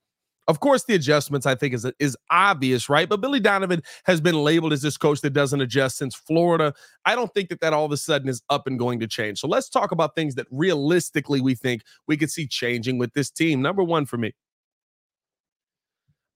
Of 0.48 0.60
course, 0.60 0.84
the 0.84 0.96
adjustments 0.96 1.46
I 1.46 1.56
think 1.56 1.74
is 1.74 1.86
is 2.00 2.18
obvious, 2.30 2.90
right? 2.90 3.08
But 3.08 3.22
Billy 3.22 3.40
Donovan 3.40 3.82
has 4.06 4.20
been 4.20 4.36
labeled 4.36 4.74
as 4.74 4.82
this 4.82 4.98
coach 4.98 5.22
that 5.22 5.32
doesn't 5.32 5.62
adjust 5.62 5.98
since 5.98 6.16
Florida. 6.16 6.74
I 7.06 7.16
don't 7.16 7.34
think 7.34 7.50
that 7.50 7.62
that 7.62 7.74
all 7.74 7.86
of 7.86 7.92
a 7.92 7.98
sudden 7.98 8.28
is 8.28 8.42
up 8.50 8.68
and 8.68 8.78
going 8.78 9.00
to 9.02 9.08
change. 9.08 9.40
So 9.40 9.48
let's 9.48 9.70
talk 9.70 9.92
about 9.92 10.16
things 10.16 10.36
that 10.36 10.48
realistically 10.52 11.42
we 11.42 11.56
think 11.56 11.84
we 12.08 12.18
could 12.18 12.32
see 12.32 12.48
changing 12.48 12.98
with 12.98 13.14
this 13.14 13.30
team. 13.30 13.62
Number 13.62 13.84
one 13.84 14.06
for 14.06 14.18
me, 14.18 14.34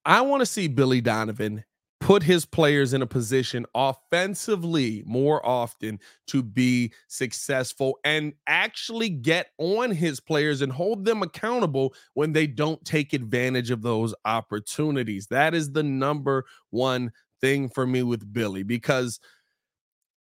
I 0.06 0.22
want 0.22 0.42
to 0.42 0.46
see 0.46 0.68
Billy 0.68 1.02
Donovan 1.02 1.66
put 2.06 2.22
his 2.22 2.46
players 2.46 2.94
in 2.94 3.02
a 3.02 3.08
position 3.08 3.66
offensively 3.74 5.02
more 5.08 5.44
often 5.44 6.00
to 6.28 6.44
be 6.44 6.94
successful 7.08 7.98
and 8.04 8.32
actually 8.46 9.10
get 9.10 9.48
on 9.58 9.90
his 9.90 10.20
players 10.20 10.62
and 10.62 10.72
hold 10.72 11.04
them 11.04 11.24
accountable 11.24 11.96
when 12.14 12.32
they 12.32 12.46
don't 12.46 12.86
take 12.86 13.14
advantage 13.14 13.72
of 13.72 13.82
those 13.82 14.14
opportunities. 14.24 15.26
That 15.32 15.56
is 15.56 15.72
the 15.72 15.82
number 15.82 16.46
one 16.70 17.12
thing 17.42 17.70
for 17.70 17.88
me 17.88 18.04
with 18.04 18.32
Billy 18.32 18.62
because 18.62 19.20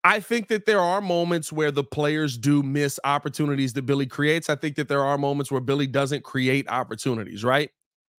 I 0.03 0.19
think 0.19 0.49
that 0.49 0.67
there 0.67 0.81
are 0.81 1.01
moments 1.01 1.51
where 1.51 1.71
the 1.71 1.83
players 1.83 2.37
do 2.37 2.61
miss 2.61 2.99
opportunities 3.03 3.73
that 3.73 3.87
Billy 3.87 4.05
creates. 4.05 4.51
I 4.51 4.55
think 4.55 4.75
that 4.75 4.87
there 4.87 5.03
are 5.03 5.17
moments 5.17 5.51
where 5.51 5.61
Billy 5.61 5.87
doesn't 5.87 6.23
create 6.23 6.69
opportunities, 6.69 7.43
right? 7.43 7.71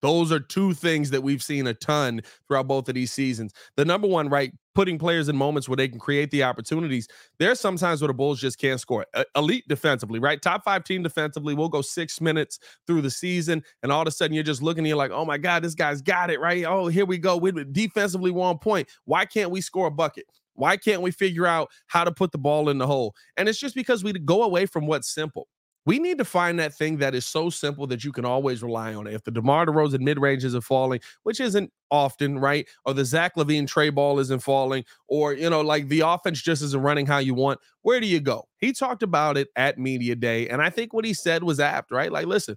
Those 0.02 0.32
are 0.32 0.40
two 0.40 0.74
things 0.74 1.10
that 1.10 1.22
we've 1.22 1.42
seen 1.42 1.66
a 1.66 1.74
ton 1.74 2.20
throughout 2.46 2.66
both 2.66 2.88
of 2.88 2.94
these 2.94 3.12
seasons. 3.12 3.52
The 3.76 3.84
number 3.84 4.08
one, 4.08 4.28
right, 4.28 4.52
putting 4.74 4.98
players 4.98 5.28
in 5.28 5.36
moments 5.36 5.68
where 5.68 5.76
they 5.76 5.88
can 5.88 5.98
create 5.98 6.30
the 6.30 6.42
opportunities. 6.42 7.08
There's 7.38 7.60
sometimes 7.60 8.00
where 8.00 8.08
the 8.08 8.14
Bulls 8.14 8.40
just 8.40 8.58
can't 8.58 8.80
score. 8.80 9.06
elite 9.36 9.64
defensively, 9.68 10.18
right? 10.18 10.42
Top 10.42 10.64
five 10.64 10.84
team 10.84 11.02
defensively. 11.02 11.54
We'll 11.54 11.68
go 11.68 11.82
six 11.82 12.20
minutes 12.20 12.58
through 12.86 13.02
the 13.02 13.10
season, 13.10 13.62
and 13.82 13.92
all 13.92 14.02
of 14.02 14.08
a 14.08 14.10
sudden 14.10 14.34
you're 14.34 14.42
just 14.42 14.62
looking, 14.62 14.80
and 14.80 14.88
you're 14.88 14.96
like, 14.96 15.12
oh 15.12 15.24
my 15.24 15.38
God, 15.38 15.62
this 15.62 15.74
guy's 15.74 16.02
got 16.02 16.30
it, 16.30 16.40
right? 16.40 16.64
Oh, 16.64 16.88
here 16.88 17.06
we 17.06 17.18
go. 17.18 17.36
We 17.36 17.52
defensively 17.52 18.30
one 18.30 18.58
point. 18.58 18.88
Why 19.04 19.24
can't 19.24 19.50
we 19.50 19.60
score 19.60 19.86
a 19.86 19.90
bucket? 19.90 20.26
Why 20.54 20.76
can't 20.76 21.00
we 21.00 21.10
figure 21.10 21.46
out 21.46 21.70
how 21.86 22.04
to 22.04 22.12
put 22.12 22.32
the 22.32 22.38
ball 22.38 22.68
in 22.68 22.78
the 22.78 22.86
hole? 22.86 23.14
And 23.36 23.48
it's 23.48 23.58
just 23.58 23.74
because 23.74 24.04
we 24.04 24.12
go 24.12 24.42
away 24.42 24.66
from 24.66 24.86
what's 24.86 25.08
simple. 25.08 25.48
We 25.84 25.98
need 25.98 26.18
to 26.18 26.24
find 26.24 26.58
that 26.60 26.74
thing 26.74 26.98
that 26.98 27.14
is 27.14 27.26
so 27.26 27.50
simple 27.50 27.86
that 27.88 28.04
you 28.04 28.12
can 28.12 28.24
always 28.24 28.62
rely 28.62 28.94
on 28.94 29.06
it. 29.06 29.14
If 29.14 29.24
the 29.24 29.30
DeMar 29.30 29.66
DeRozan 29.66 30.00
mid 30.00 30.18
ranges 30.20 30.54
are 30.54 30.60
falling, 30.60 31.00
which 31.24 31.40
isn't 31.40 31.72
often, 31.90 32.38
right? 32.38 32.68
Or 32.84 32.94
the 32.94 33.04
Zach 33.04 33.34
LaVine 33.36 33.66
Trey 33.66 33.90
ball 33.90 34.18
isn't 34.20 34.40
falling, 34.40 34.84
or 35.08 35.34
you 35.34 35.50
know, 35.50 35.60
like 35.60 35.88
the 35.88 36.00
offense 36.00 36.40
just 36.40 36.62
isn't 36.62 36.80
running 36.80 37.06
how 37.06 37.18
you 37.18 37.34
want. 37.34 37.60
Where 37.82 38.00
do 38.00 38.06
you 38.06 38.20
go? 38.20 38.44
He 38.58 38.72
talked 38.72 39.02
about 39.02 39.36
it 39.36 39.48
at 39.56 39.78
media 39.78 40.14
day, 40.14 40.48
and 40.48 40.62
I 40.62 40.70
think 40.70 40.92
what 40.92 41.04
he 41.04 41.14
said 41.14 41.42
was 41.42 41.58
apt, 41.58 41.90
right? 41.90 42.12
Like, 42.12 42.26
listen, 42.26 42.56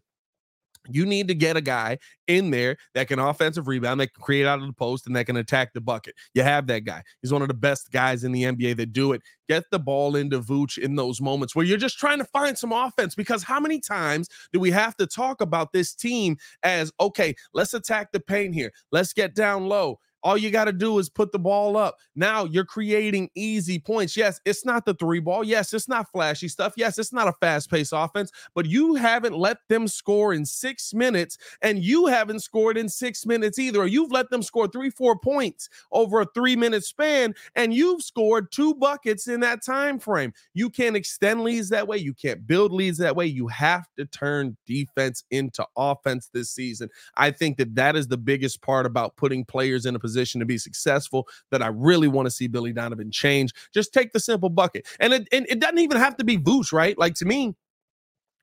you 0.89 1.05
need 1.05 1.27
to 1.27 1.35
get 1.35 1.57
a 1.57 1.61
guy 1.61 1.97
in 2.27 2.51
there 2.51 2.77
that 2.93 3.07
can 3.07 3.19
offensive 3.19 3.67
rebound, 3.67 3.99
that 3.99 4.13
can 4.13 4.21
create 4.21 4.45
out 4.45 4.59
of 4.59 4.67
the 4.67 4.73
post, 4.73 5.07
and 5.07 5.15
that 5.15 5.25
can 5.25 5.37
attack 5.37 5.73
the 5.73 5.81
bucket. 5.81 6.15
You 6.33 6.43
have 6.43 6.67
that 6.67 6.81
guy. 6.81 7.03
He's 7.21 7.31
one 7.31 7.41
of 7.41 7.47
the 7.47 7.53
best 7.53 7.91
guys 7.91 8.23
in 8.23 8.31
the 8.31 8.43
NBA 8.43 8.77
that 8.77 8.93
do 8.93 9.13
it. 9.13 9.21
Get 9.47 9.63
the 9.71 9.79
ball 9.79 10.15
into 10.15 10.41
Vooch 10.41 10.77
in 10.77 10.95
those 10.95 11.21
moments 11.21 11.55
where 11.55 11.65
you're 11.65 11.77
just 11.77 11.99
trying 11.99 12.17
to 12.19 12.25
find 12.25 12.57
some 12.57 12.71
offense. 12.71 13.15
Because 13.15 13.43
how 13.43 13.59
many 13.59 13.79
times 13.79 14.27
do 14.51 14.59
we 14.59 14.71
have 14.71 14.95
to 14.97 15.07
talk 15.07 15.41
about 15.41 15.71
this 15.71 15.93
team 15.93 16.37
as 16.63 16.91
okay, 16.99 17.35
let's 17.53 17.73
attack 17.73 18.11
the 18.11 18.19
paint 18.19 18.55
here, 18.55 18.71
let's 18.91 19.13
get 19.13 19.35
down 19.35 19.67
low, 19.67 19.99
all 20.25 20.37
you 20.39 20.49
got 20.49 20.65
to 20.65 20.73
do 20.73 20.97
is 20.97 21.07
put 21.07 21.31
the 21.31 21.37
ball 21.37 21.77
up. 21.77 21.99
Now 22.15 22.45
you're 22.45 22.65
creating 22.65 23.29
easy 23.35 23.77
points. 23.77 24.17
Yes, 24.17 24.41
it's 24.43 24.65
not 24.65 24.83
the 24.83 24.95
three 24.95 25.19
ball. 25.19 25.43
Yes, 25.43 25.71
it's 25.71 25.87
not 25.87 26.11
flashy 26.11 26.47
stuff. 26.47 26.73
Yes, 26.75 26.97
it's 26.97 27.13
not 27.13 27.27
a 27.27 27.33
fast 27.33 27.69
paced 27.69 27.93
offense, 27.95 28.31
but 28.55 28.65
you 28.65 28.95
haven't 28.95 29.37
let 29.37 29.59
them 29.69 29.87
score 29.87 30.33
in 30.33 30.43
six 30.43 30.95
minutes, 30.95 31.37
and 31.61 31.83
you 31.83 32.07
haven't 32.07 32.39
scored 32.39 32.75
in 32.75 32.89
six 32.89 33.23
minutes 33.23 33.59
either. 33.59 33.85
You've 33.85 34.11
let 34.11 34.31
them 34.31 34.41
score 34.41 34.67
three, 34.67 34.89
four 34.89 35.15
points 35.15 35.69
over 35.91 36.21
a 36.21 36.27
three 36.33 36.55
minute 36.55 36.83
span, 36.83 37.35
and 37.55 37.71
you've 37.71 38.01
scored 38.01 38.51
two 38.51 38.73
buckets 38.73 39.27
in 39.27 39.41
that 39.41 39.63
time 39.63 39.99
frame. 39.99 40.33
You 40.55 40.71
can't 40.71 40.95
extend 40.95 41.43
leads 41.43 41.69
that 41.69 41.87
way. 41.87 41.97
You 41.97 42.15
can't 42.15 42.47
build 42.47 42.71
leads 42.71 42.97
that 42.97 43.15
way. 43.15 43.27
You 43.27 43.47
have 43.49 43.85
to 43.97 44.05
turn 44.05 44.57
defense 44.65 45.23
into 45.29 45.67
offense 45.77 46.31
this 46.33 46.49
season. 46.49 46.89
I 47.15 47.29
think 47.29 47.57
that 47.57 47.75
that 47.75 47.95
is 47.95 48.07
the 48.07 48.17
biggest 48.17 48.63
part 48.63 48.87
about 48.87 49.17
putting 49.17 49.45
players 49.45 49.85
in 49.85 49.93
a 49.93 49.99
position 49.99 50.14
position 50.15 50.39
to 50.39 50.45
be 50.45 50.57
successful 50.57 51.27
that 51.51 51.61
I 51.61 51.67
really 51.67 52.07
want 52.07 52.25
to 52.25 52.31
see 52.31 52.47
Billy 52.47 52.71
Donovan 52.71 53.11
change. 53.11 53.51
Just 53.73 53.93
take 53.93 54.13
the 54.13 54.19
simple 54.19 54.49
bucket. 54.49 54.87
And 54.99 55.13
it, 55.13 55.27
and 55.31 55.45
it 55.49 55.59
doesn't 55.59 55.79
even 55.79 55.97
have 55.97 56.15
to 56.17 56.23
be 56.23 56.37
Vooch, 56.37 56.71
right? 56.71 56.97
Like 56.97 57.15
to 57.15 57.25
me, 57.25 57.55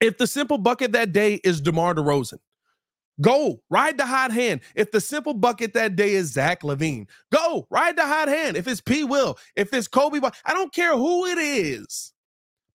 if 0.00 0.18
the 0.18 0.26
simple 0.26 0.58
bucket 0.58 0.92
that 0.92 1.12
day 1.12 1.40
is 1.44 1.60
DeMar 1.60 1.94
DeRozan, 1.94 2.38
Go 3.20 3.60
ride 3.68 3.98
the 3.98 4.06
hot 4.06 4.32
hand. 4.32 4.62
If 4.74 4.90
the 4.90 5.00
simple 5.00 5.34
bucket 5.34 5.74
that 5.74 5.96
day 5.96 6.14
is 6.14 6.32
Zach 6.32 6.62
LaVine, 6.62 7.06
go 7.30 7.66
ride 7.70 7.96
the 7.96 8.06
hot 8.06 8.28
hand. 8.28 8.56
If 8.56 8.66
it's 8.66 8.80
P. 8.80 9.04
Will, 9.04 9.38
if 9.54 9.72
it's 9.74 9.86
Coby, 9.86 10.18
I 10.44 10.54
don't 10.54 10.72
care 10.72 10.96
who 10.96 11.26
it 11.26 11.38
is. 11.38 12.12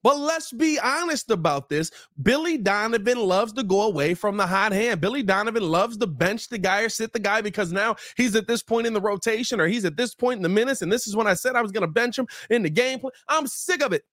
But 0.08 0.20
let's 0.20 0.54
be 0.54 0.80
honest 0.80 1.32
about 1.32 1.68
this. 1.68 1.92
Billy 2.22 2.58
Donovan 2.58 3.20
loves 3.20 3.52
to 3.52 3.62
go 3.62 3.82
away 3.82 4.14
from 4.14 4.38
the 4.38 4.48
hot 4.48 4.72
hand. 4.72 5.02
Billy 5.02 5.22
Donovan 5.22 5.64
loves 5.64 5.98
to 5.98 6.08
bench 6.08 6.48
the 6.48 6.58
guy 6.58 6.84
or 6.84 6.88
sit 6.88 7.12
the 7.12 7.20
guy 7.20 7.42
because 7.42 7.74
now 7.74 7.98
he's 8.16 8.34
at 8.34 8.48
this 8.48 8.64
point 8.64 8.88
in 8.88 8.94
the 8.94 9.02
rotation 9.02 9.60
or 9.60 9.68
he's 9.68 9.84
at 9.84 9.98
this 9.98 10.16
point 10.16 10.38
in 10.38 10.44
the 10.44 10.48
minutes. 10.48 10.82
And 10.82 10.90
this 10.90 11.08
is 11.08 11.16
when 11.18 11.28
I 11.28 11.34
said 11.34 11.58
I 11.58 11.62
was 11.62 11.74
going 11.74 11.82
to 11.82 11.92
bench 11.92 12.18
him 12.18 12.26
in 12.50 12.64
the 12.64 12.70
game. 12.70 13.02
I'm 13.28 13.48
sick 13.48 13.84
of 13.84 13.92
it. 13.92 14.04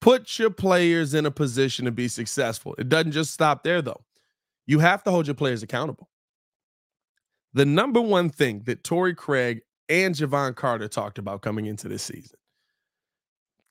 Put 0.00 0.38
your 0.38 0.50
players 0.50 1.12
in 1.12 1.26
a 1.26 1.32
position 1.32 1.86
to 1.86 1.90
be 1.90 2.06
successful. 2.06 2.76
It 2.78 2.88
doesn't 2.88 3.10
just 3.10 3.34
stop 3.34 3.64
there, 3.64 3.82
though. 3.82 4.04
You 4.68 4.78
have 4.78 5.02
to 5.02 5.10
hold 5.10 5.26
your 5.26 5.34
players 5.34 5.64
accountable. 5.64 6.08
The 7.54 7.66
number 7.66 8.00
one 8.00 8.30
thing 8.30 8.62
that 8.66 8.84
Torrey 8.84 9.16
Craig 9.16 9.62
and 9.88 10.14
Jevon 10.14 10.54
Carter 10.54 10.86
talked 10.86 11.18
about 11.18 11.42
coming 11.42 11.66
into 11.66 11.88
this 11.88 12.04
season 12.04 12.38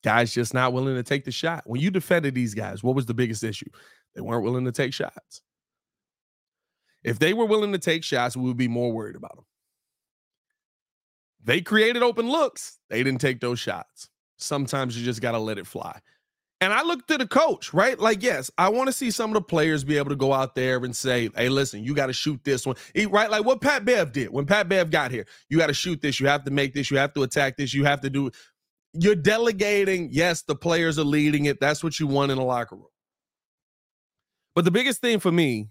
Guys 0.06 0.32
just 0.32 0.54
not 0.54 0.72
willing 0.72 0.94
to 0.94 1.02
take 1.02 1.26
the 1.26 1.32
shot. 1.32 1.64
When 1.66 1.82
you 1.82 1.90
defended 1.90 2.36
these 2.36 2.54
guys, 2.54 2.84
what 2.84 2.96
was 2.96 3.08
the 3.08 3.16
biggest 3.16 3.44
issue? 3.44 3.66
They 4.14 4.22
weren't 4.22 4.44
willing 4.44 4.66
to 4.66 4.72
take 4.72 4.94
shots. 4.94 5.42
If 7.04 7.18
they 7.18 7.34
were 7.34 7.46
willing 7.46 7.72
to 7.72 7.80
take 7.80 8.04
shots, 8.04 8.38
we 8.38 8.44
would 8.44 8.56
be 8.56 8.68
more 8.68 8.92
worried 8.92 9.16
about 9.16 9.36
them. 9.36 9.46
They 11.44 11.62
created 11.62 12.04
open 12.04 12.30
looks. 12.30 12.78
They 12.88 13.02
didn't 13.02 13.20
take 13.20 13.40
those 13.40 13.60
shots. 13.60 14.08
Sometimes 14.38 14.96
you 14.96 15.04
just 15.04 15.22
got 15.22 15.32
to 15.32 15.40
let 15.40 15.58
it 15.58 15.66
fly. 15.66 16.00
And 16.62 16.72
I 16.72 16.84
looked 16.84 17.10
at 17.10 17.18
the 17.18 17.28
coach, 17.28 17.74
right? 17.74 18.00
Like, 18.00 18.22
yes, 18.22 18.52
I 18.60 18.70
want 18.70 18.88
to 18.88 18.94
see 18.94 19.10
some 19.10 19.32
of 19.32 19.34
the 19.34 19.42
players 19.42 19.84
be 19.84 19.98
able 19.98 20.10
to 20.10 20.16
go 20.16 20.34
out 20.34 20.54
there 20.54 20.78
and 20.78 20.96
say, 20.96 21.30
hey, 21.36 21.50
listen, 21.50 21.84
you 21.84 21.96
got 21.96 22.08
to 22.08 22.14
shoot 22.14 22.44
this 22.44 22.64
one. 22.64 22.76
Right? 23.10 23.30
Like 23.30 23.44
what 23.44 23.60
Pat 23.60 23.86
Bev 23.86 24.12
did 24.12 24.30
when 24.30 24.46
Pat 24.46 24.70
Bev 24.70 24.92
got 24.92 25.10
here. 25.10 25.26
You 25.50 25.58
got 25.58 25.68
to 25.68 25.74
shoot 25.74 26.02
this. 26.02 26.20
You 26.20 26.28
have 26.28 26.44
to 26.46 26.52
make 26.52 26.76
this. 26.76 26.92
You 26.92 26.98
have 26.98 27.14
to 27.16 27.24
attack 27.24 27.58
this. 27.58 27.74
You 27.74 27.86
have 27.86 28.02
to 28.02 28.10
do 28.10 28.30
you're 29.00 29.16
delegating. 29.16 30.10
Yes, 30.12 30.44
the 30.44 30.56
players 30.56 30.98
are 31.00 31.04
leading 31.04 31.46
it. 31.46 31.60
That's 31.60 31.84
what 31.84 32.00
you 32.00 32.08
want 32.08 32.32
in 32.32 32.38
a 32.38 32.44
locker 32.44 32.76
room. 32.76 32.88
But 34.56 34.66
the 34.66 34.72
biggest 34.72 35.02
thing 35.02 35.20
for 35.20 35.32
me, 35.32 35.68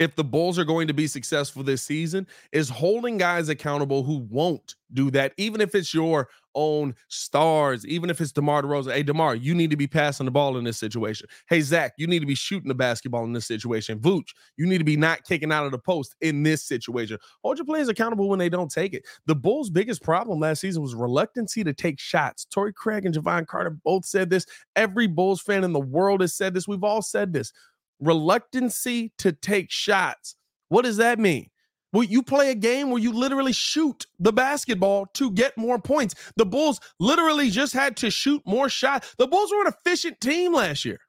if 0.00 0.16
the 0.16 0.24
Bulls 0.24 0.58
are 0.58 0.64
going 0.64 0.88
to 0.88 0.94
be 0.94 1.06
successful 1.06 1.62
this 1.62 1.82
season, 1.82 2.26
is 2.52 2.70
holding 2.70 3.18
guys 3.18 3.50
accountable 3.50 4.02
who 4.02 4.26
won't 4.30 4.74
do 4.92 5.10
that, 5.12 5.32
even 5.36 5.60
if 5.60 5.74
it's 5.74 5.94
your 5.94 6.28
own 6.54 6.94
stars, 7.08 7.86
even 7.86 8.10
if 8.10 8.20
it's 8.20 8.32
DeMar 8.32 8.62
DeRozan. 8.62 8.92
Hey, 8.92 9.02
DeMar, 9.04 9.36
you 9.36 9.54
need 9.54 9.70
to 9.70 9.76
be 9.76 9.86
passing 9.86 10.24
the 10.24 10.32
ball 10.32 10.56
in 10.56 10.64
this 10.64 10.78
situation. 10.78 11.28
Hey, 11.48 11.60
Zach, 11.60 11.92
you 11.96 12.06
need 12.06 12.20
to 12.20 12.26
be 12.26 12.34
shooting 12.34 12.68
the 12.68 12.74
basketball 12.74 13.24
in 13.24 13.32
this 13.32 13.46
situation. 13.46 14.00
Vooch, 14.00 14.30
you 14.56 14.66
need 14.66 14.78
to 14.78 14.84
be 14.84 14.96
not 14.96 15.22
kicking 15.24 15.52
out 15.52 15.64
of 15.64 15.70
the 15.70 15.78
post 15.78 16.16
in 16.20 16.42
this 16.42 16.64
situation. 16.64 17.18
Hold 17.44 17.58
your 17.58 17.66
players 17.66 17.88
accountable 17.88 18.28
when 18.28 18.38
they 18.38 18.48
don't 18.48 18.70
take 18.70 18.94
it. 18.94 19.04
The 19.26 19.36
Bulls' 19.36 19.70
biggest 19.70 20.02
problem 20.02 20.40
last 20.40 20.60
season 20.60 20.82
was 20.82 20.94
reluctancy 20.94 21.62
to 21.62 21.72
take 21.72 22.00
shots. 22.00 22.46
Torrey 22.46 22.72
Craig 22.72 23.06
and 23.06 23.14
Jevon 23.14 23.46
Carter 23.46 23.70
both 23.70 24.04
said 24.04 24.30
this. 24.30 24.46
Every 24.74 25.06
Bulls 25.06 25.40
fan 25.40 25.62
in 25.62 25.72
the 25.72 25.78
world 25.78 26.20
has 26.20 26.34
said 26.34 26.54
this. 26.54 26.66
We've 26.66 26.82
all 26.82 27.02
said 27.02 27.32
this. 27.32 27.52
Reluctancy 28.00 29.12
to 29.18 29.32
take 29.32 29.70
shots. 29.70 30.36
What 30.68 30.82
does 30.82 30.96
that 30.98 31.18
mean? 31.18 31.50
Will 31.92 32.04
you 32.04 32.22
play 32.22 32.50
a 32.50 32.54
game 32.54 32.90
where 32.90 33.02
you 33.02 33.12
literally 33.12 33.52
shoot 33.52 34.06
the 34.18 34.32
basketball 34.32 35.06
to 35.14 35.30
get 35.32 35.58
more 35.58 35.78
points? 35.80 36.14
The 36.36 36.46
Bulls 36.46 36.80
literally 37.00 37.50
just 37.50 37.72
had 37.72 37.96
to 37.98 38.10
shoot 38.10 38.42
more 38.46 38.68
shots. 38.68 39.14
The 39.18 39.26
Bulls 39.26 39.50
were 39.50 39.66
an 39.66 39.72
efficient 39.72 40.20
team 40.20 40.54
last 40.54 40.84
year. 40.84 41.00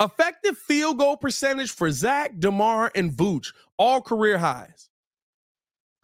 Effective 0.00 0.58
field 0.58 0.98
goal 0.98 1.16
percentage 1.16 1.72
for 1.72 1.90
Zach, 1.90 2.38
DeMar, 2.38 2.92
and 2.94 3.12
Vooch, 3.12 3.52
all 3.78 4.00
career 4.00 4.38
highs. 4.38 4.88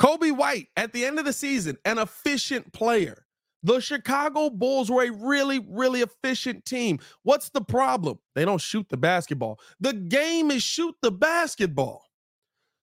Coby 0.00 0.34
White, 0.34 0.68
at 0.76 0.92
the 0.92 1.04
end 1.04 1.18
of 1.18 1.24
the 1.24 1.32
season, 1.32 1.76
an 1.84 1.98
efficient 1.98 2.72
player. 2.72 3.26
The 3.62 3.80
Chicago 3.80 4.50
Bulls 4.50 4.90
were 4.90 5.04
a 5.04 5.10
really, 5.10 5.58
really 5.68 6.00
efficient 6.00 6.64
team. 6.64 6.98
What's 7.22 7.50
the 7.50 7.60
problem? 7.60 8.18
They 8.34 8.44
don't 8.44 8.60
shoot 8.60 8.88
the 8.88 8.96
basketball. 8.96 9.60
The 9.80 9.92
game 9.92 10.50
is 10.50 10.62
shoot 10.62 10.94
the 11.02 11.12
basketball. 11.12 12.04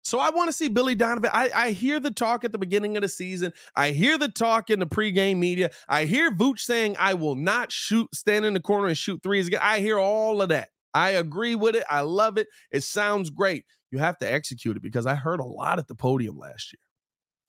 So 0.03 0.19
I 0.19 0.29
want 0.29 0.47
to 0.47 0.53
see 0.53 0.69
Billy 0.69 0.95
Donovan. 0.95 1.31
I, 1.33 1.49
I 1.53 1.71
hear 1.71 1.99
the 1.99 2.11
talk 2.11 2.45
at 2.45 2.53
the 2.53 2.57
beginning 2.57 2.95
of 2.95 3.01
the 3.01 3.09
season. 3.09 3.51
I 3.75 3.91
hear 3.91 4.17
the 4.17 4.29
talk 4.29 4.69
in 4.69 4.79
the 4.79 4.87
pregame 4.87 5.35
media. 5.35 5.69
I 5.89 6.05
hear 6.05 6.31
Vooch 6.31 6.59
saying, 6.59 6.95
I 6.97 7.13
will 7.13 7.35
not 7.35 7.73
shoot, 7.73 8.07
stand 8.15 8.45
in 8.45 8.53
the 8.53 8.61
corner 8.61 8.87
and 8.87 8.97
shoot 8.97 9.21
threes 9.21 9.47
again. 9.47 9.59
I 9.61 9.79
hear 9.79 9.99
all 9.99 10.41
of 10.41 10.47
that. 10.49 10.69
I 10.93 11.09
agree 11.11 11.55
with 11.55 11.75
it. 11.75 11.83
I 11.89 12.01
love 12.01 12.37
it. 12.37 12.47
It 12.71 12.83
sounds 12.83 13.29
great. 13.29 13.65
You 13.91 13.99
have 13.99 14.17
to 14.19 14.31
execute 14.31 14.77
it 14.77 14.81
because 14.81 15.05
I 15.05 15.15
heard 15.15 15.41
a 15.41 15.45
lot 15.45 15.77
at 15.77 15.89
the 15.89 15.95
podium 15.95 16.37
last 16.37 16.71
year. 16.71 16.79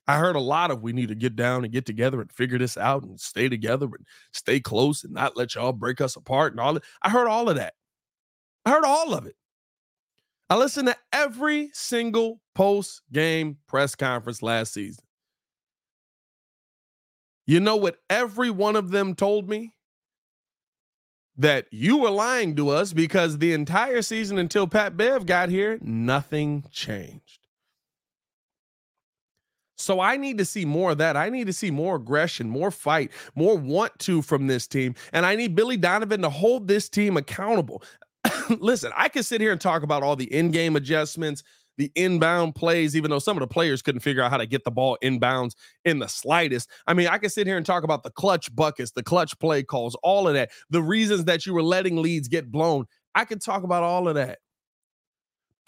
I 0.09 0.17
heard 0.17 0.37
a 0.37 0.41
lot 0.41 0.71
of 0.71 0.81
we 0.83 0.95
need 0.95 1.11
to 1.11 1.15
get 1.15 1.37
down 1.37 1.65
and 1.65 1.73
get 1.73 1.85
together 1.85 2.23
and 2.23 2.33
figure 2.33 2.57
this 2.57 2.79
out 2.79 3.03
and 3.03 3.21
stay 3.21 3.51
together 3.51 3.85
and 3.85 4.07
stay 4.33 4.59
close 4.59 5.05
and 5.05 5.13
not 5.13 5.37
let 5.37 5.55
y'all 5.55 5.73
break 5.73 6.01
us 6.01 6.17
apart 6.17 6.55
and 6.55 6.61
all 6.61 6.73
that. 6.73 6.85
I 7.03 7.11
heard 7.11 7.29
all 7.29 7.51
of 7.51 7.57
that. 7.57 7.75
I 8.65 8.71
heard 8.71 8.87
all 8.87 9.13
of 9.13 9.27
it. 9.27 9.37
I 10.49 10.57
listened 10.57 10.89
to 10.89 10.97
every 11.13 11.69
single 11.75 12.41
post 12.55 13.03
game 13.13 13.59
press 13.69 13.95
conference 13.95 14.43
last 14.43 14.73
season. 14.73 15.05
You 17.47 17.61
know 17.61 17.77
what 17.77 17.99
every 18.09 18.51
one 18.51 18.77
of 18.77 18.91
them 18.91 19.15
told 19.15 19.47
me? 19.49 19.75
That 21.37 21.67
you 21.71 21.99
were 21.99 22.11
lying 22.11 22.57
to 22.57 22.71
us 22.71 22.95
because 22.95 23.39
the 23.39 23.53
entire 23.53 24.03
season 24.03 24.39
until 24.39 24.67
Pat 24.67 24.97
Bev 24.97 25.27
got 25.27 25.51
here, 25.51 25.79
nothing 25.83 26.65
changed. 26.73 27.48
So 29.79 30.01
I 30.01 30.17
need 30.17 30.39
to 30.39 30.45
see 30.45 30.65
more 30.65 30.91
of 30.91 30.99
that. 30.99 31.17
I 31.17 31.29
need 31.31 31.47
to 31.47 31.53
see 31.53 31.71
more 31.71 31.97
aggression, 31.97 32.51
more 32.51 32.71
fight, 32.71 33.13
more 33.37 33.57
want 33.57 33.97
to 34.01 34.23
from 34.23 34.49
this 34.49 34.67
team. 34.67 34.95
And 35.13 35.25
I 35.25 35.37
need 35.37 35.55
Billy 35.55 35.77
Donovan 35.77 36.21
to 36.23 36.31
hold 36.31 36.67
this 36.67 36.89
team 36.89 37.17
accountable. 37.17 37.83
Listen, 38.59 38.93
I 38.97 39.09
can 39.09 39.23
sit 39.23 39.41
here 39.41 39.53
and 39.53 39.61
talk 39.61 39.83
about 39.83 40.03
all 40.03 40.17
the 40.17 40.33
in-game 40.35 40.75
adjustments, 40.75 41.45
the 41.77 41.93
inbound 41.95 42.57
plays, 42.57 42.97
even 42.97 43.09
though 43.09 43.21
some 43.21 43.37
of 43.37 43.41
the 43.41 43.47
players 43.47 43.81
couldn't 43.81 44.01
figure 44.01 44.21
out 44.21 44.33
how 44.33 44.37
to 44.37 44.47
get 44.47 44.65
the 44.65 44.71
ball 44.73 44.99
inbounds 45.03 45.55
in 45.85 46.01
the 46.01 46.09
slightest. 46.09 46.69
I 46.89 46.95
mean, 46.95 47.07
I 47.07 47.19
can 47.19 47.31
sit 47.31 47.47
here 47.47 47.57
and 47.57 47.65
talk 47.65 47.85
about 47.85 48.03
the 48.03 48.11
clutch 48.11 48.55
buckets, 48.55 48.91
the 48.91 49.05
clutch 49.05 49.39
play 49.39 49.63
calls, 49.63 49.95
all 50.03 50.27
of 50.27 50.35
that, 50.35 50.51
the 50.71 50.83
reasons 50.83 51.25
that 51.27 51.47
you 51.47 51.55
were 51.55 51.63
letting 51.63 52.03
leads 52.03 52.27
get 52.27 52.51
blown. 52.51 52.87
I 53.15 53.25
can 53.25 53.39
talk 53.39 53.63
about 53.63 53.85
all 53.85 54.09
of 54.09 54.17
that. 54.17 54.41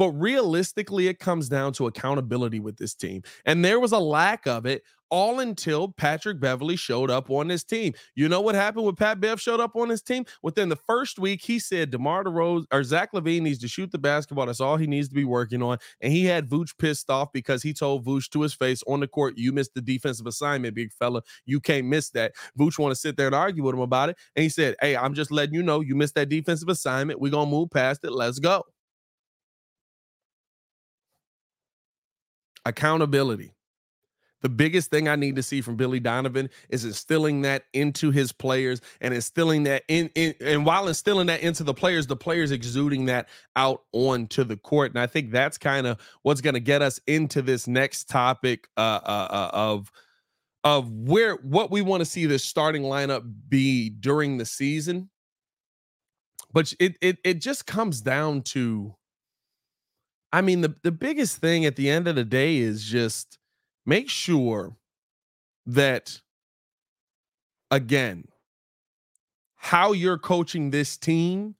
But 0.00 0.12
realistically, 0.12 1.08
it 1.08 1.18
comes 1.18 1.50
down 1.50 1.74
to 1.74 1.86
accountability 1.86 2.58
with 2.58 2.78
this 2.78 2.94
team. 2.94 3.20
And 3.44 3.62
there 3.62 3.78
was 3.78 3.92
a 3.92 3.98
lack 3.98 4.46
of 4.46 4.64
it 4.64 4.82
all 5.10 5.40
until 5.40 5.88
Patrick 5.88 6.40
Beverley 6.40 6.76
showed 6.76 7.10
up 7.10 7.28
on 7.28 7.48
this 7.48 7.62
team. 7.64 7.92
You 8.14 8.26
know 8.26 8.40
what 8.40 8.54
happened 8.54 8.86
when 8.86 8.94
Pat 8.94 9.20
Bev 9.20 9.38
showed 9.38 9.60
up 9.60 9.76
on 9.76 9.90
his 9.90 10.00
team? 10.00 10.24
Within 10.42 10.70
the 10.70 10.76
first 10.76 11.18
week, 11.18 11.42
he 11.42 11.58
said 11.58 11.90
DeMar 11.90 12.24
DeRozan 12.24 12.64
or 12.72 12.82
Zach 12.82 13.12
LaVine 13.12 13.42
needs 13.42 13.58
to 13.58 13.68
shoot 13.68 13.92
the 13.92 13.98
basketball. 13.98 14.46
That's 14.46 14.58
all 14.62 14.78
he 14.78 14.86
needs 14.86 15.08
to 15.10 15.14
be 15.14 15.24
working 15.24 15.62
on. 15.62 15.76
And 16.00 16.14
he 16.14 16.24
had 16.24 16.48
Vooch 16.48 16.78
pissed 16.78 17.10
off 17.10 17.30
because 17.34 17.62
he 17.62 17.74
told 17.74 18.06
Vooch 18.06 18.30
to 18.30 18.40
his 18.40 18.54
face 18.54 18.82
on 18.86 19.00
the 19.00 19.06
court, 19.06 19.36
"You 19.36 19.52
missed 19.52 19.74
the 19.74 19.82
defensive 19.82 20.26
assignment, 20.26 20.74
big 20.74 20.94
fella. 20.94 21.20
You 21.44 21.60
can't 21.60 21.88
miss 21.88 22.08
that." 22.12 22.32
Vooch 22.58 22.78
want 22.78 22.92
to 22.92 22.98
sit 22.98 23.18
there 23.18 23.26
and 23.26 23.34
argue 23.34 23.64
with 23.64 23.74
him 23.74 23.82
about 23.82 24.08
it, 24.08 24.16
and 24.34 24.44
he 24.44 24.48
said, 24.48 24.76
"Hey, 24.80 24.96
I'm 24.96 25.12
just 25.12 25.30
letting 25.30 25.54
you 25.54 25.62
know 25.62 25.80
you 25.80 25.94
missed 25.94 26.14
that 26.14 26.30
defensive 26.30 26.70
assignment. 26.70 27.20
We're 27.20 27.32
gonna 27.32 27.50
move 27.50 27.68
past 27.70 28.02
it. 28.02 28.12
Let's 28.12 28.38
go." 28.38 28.64
Accountability. 32.70 33.52
The 34.42 34.48
biggest 34.48 34.90
thing 34.90 35.06
I 35.06 35.16
need 35.16 35.36
to 35.36 35.42
see 35.42 35.60
from 35.60 35.76
Billy 35.76 36.00
Donovan 36.00 36.48
is 36.70 36.84
instilling 36.84 37.42
that 37.42 37.64
into 37.74 38.10
his 38.10 38.32
players 38.32 38.80
and 39.00 39.12
instilling 39.12 39.64
that 39.64 39.82
in, 39.88 40.10
in 40.14 40.34
and 40.40 40.64
while 40.64 40.88
instilling 40.88 41.26
that 41.26 41.40
into 41.40 41.62
the 41.62 41.74
players, 41.74 42.06
the 42.06 42.16
players 42.16 42.50
exuding 42.50 43.04
that 43.06 43.28
out 43.56 43.82
onto 43.92 44.44
the 44.44 44.56
court. 44.56 44.92
And 44.92 44.98
I 44.98 45.06
think 45.06 45.30
that's 45.30 45.58
kind 45.58 45.86
of 45.86 45.98
what's 46.22 46.40
going 46.40 46.54
to 46.54 46.60
get 46.60 46.80
us 46.80 46.98
into 47.06 47.42
this 47.42 47.66
next 47.66 48.08
topic 48.08 48.68
uh, 48.76 49.00
uh, 49.04 49.28
uh, 49.30 49.50
of 49.52 49.92
of 50.64 50.90
where 50.90 51.36
what 51.36 51.70
we 51.70 51.82
want 51.82 52.00
to 52.00 52.06
see 52.06 52.26
this 52.26 52.44
starting 52.44 52.82
lineup 52.82 53.30
be 53.48 53.90
during 53.90 54.38
the 54.38 54.46
season. 54.46 55.10
But 56.52 56.72
it 56.80 56.96
it 57.02 57.18
it 57.24 57.40
just 57.42 57.66
comes 57.66 58.00
down 58.00 58.42
to 58.42 58.94
I 60.32 60.42
mean, 60.42 60.60
the, 60.60 60.74
the 60.82 60.92
biggest 60.92 61.38
thing 61.38 61.64
at 61.64 61.76
the 61.76 61.90
end 61.90 62.06
of 62.06 62.14
the 62.14 62.24
day 62.24 62.58
is 62.58 62.84
just 62.84 63.38
make 63.84 64.08
sure 64.08 64.76
that, 65.66 66.20
again, 67.70 68.24
how 69.56 69.92
you're 69.92 70.18
coaching 70.18 70.70
this 70.70 70.96
team, 70.96 71.56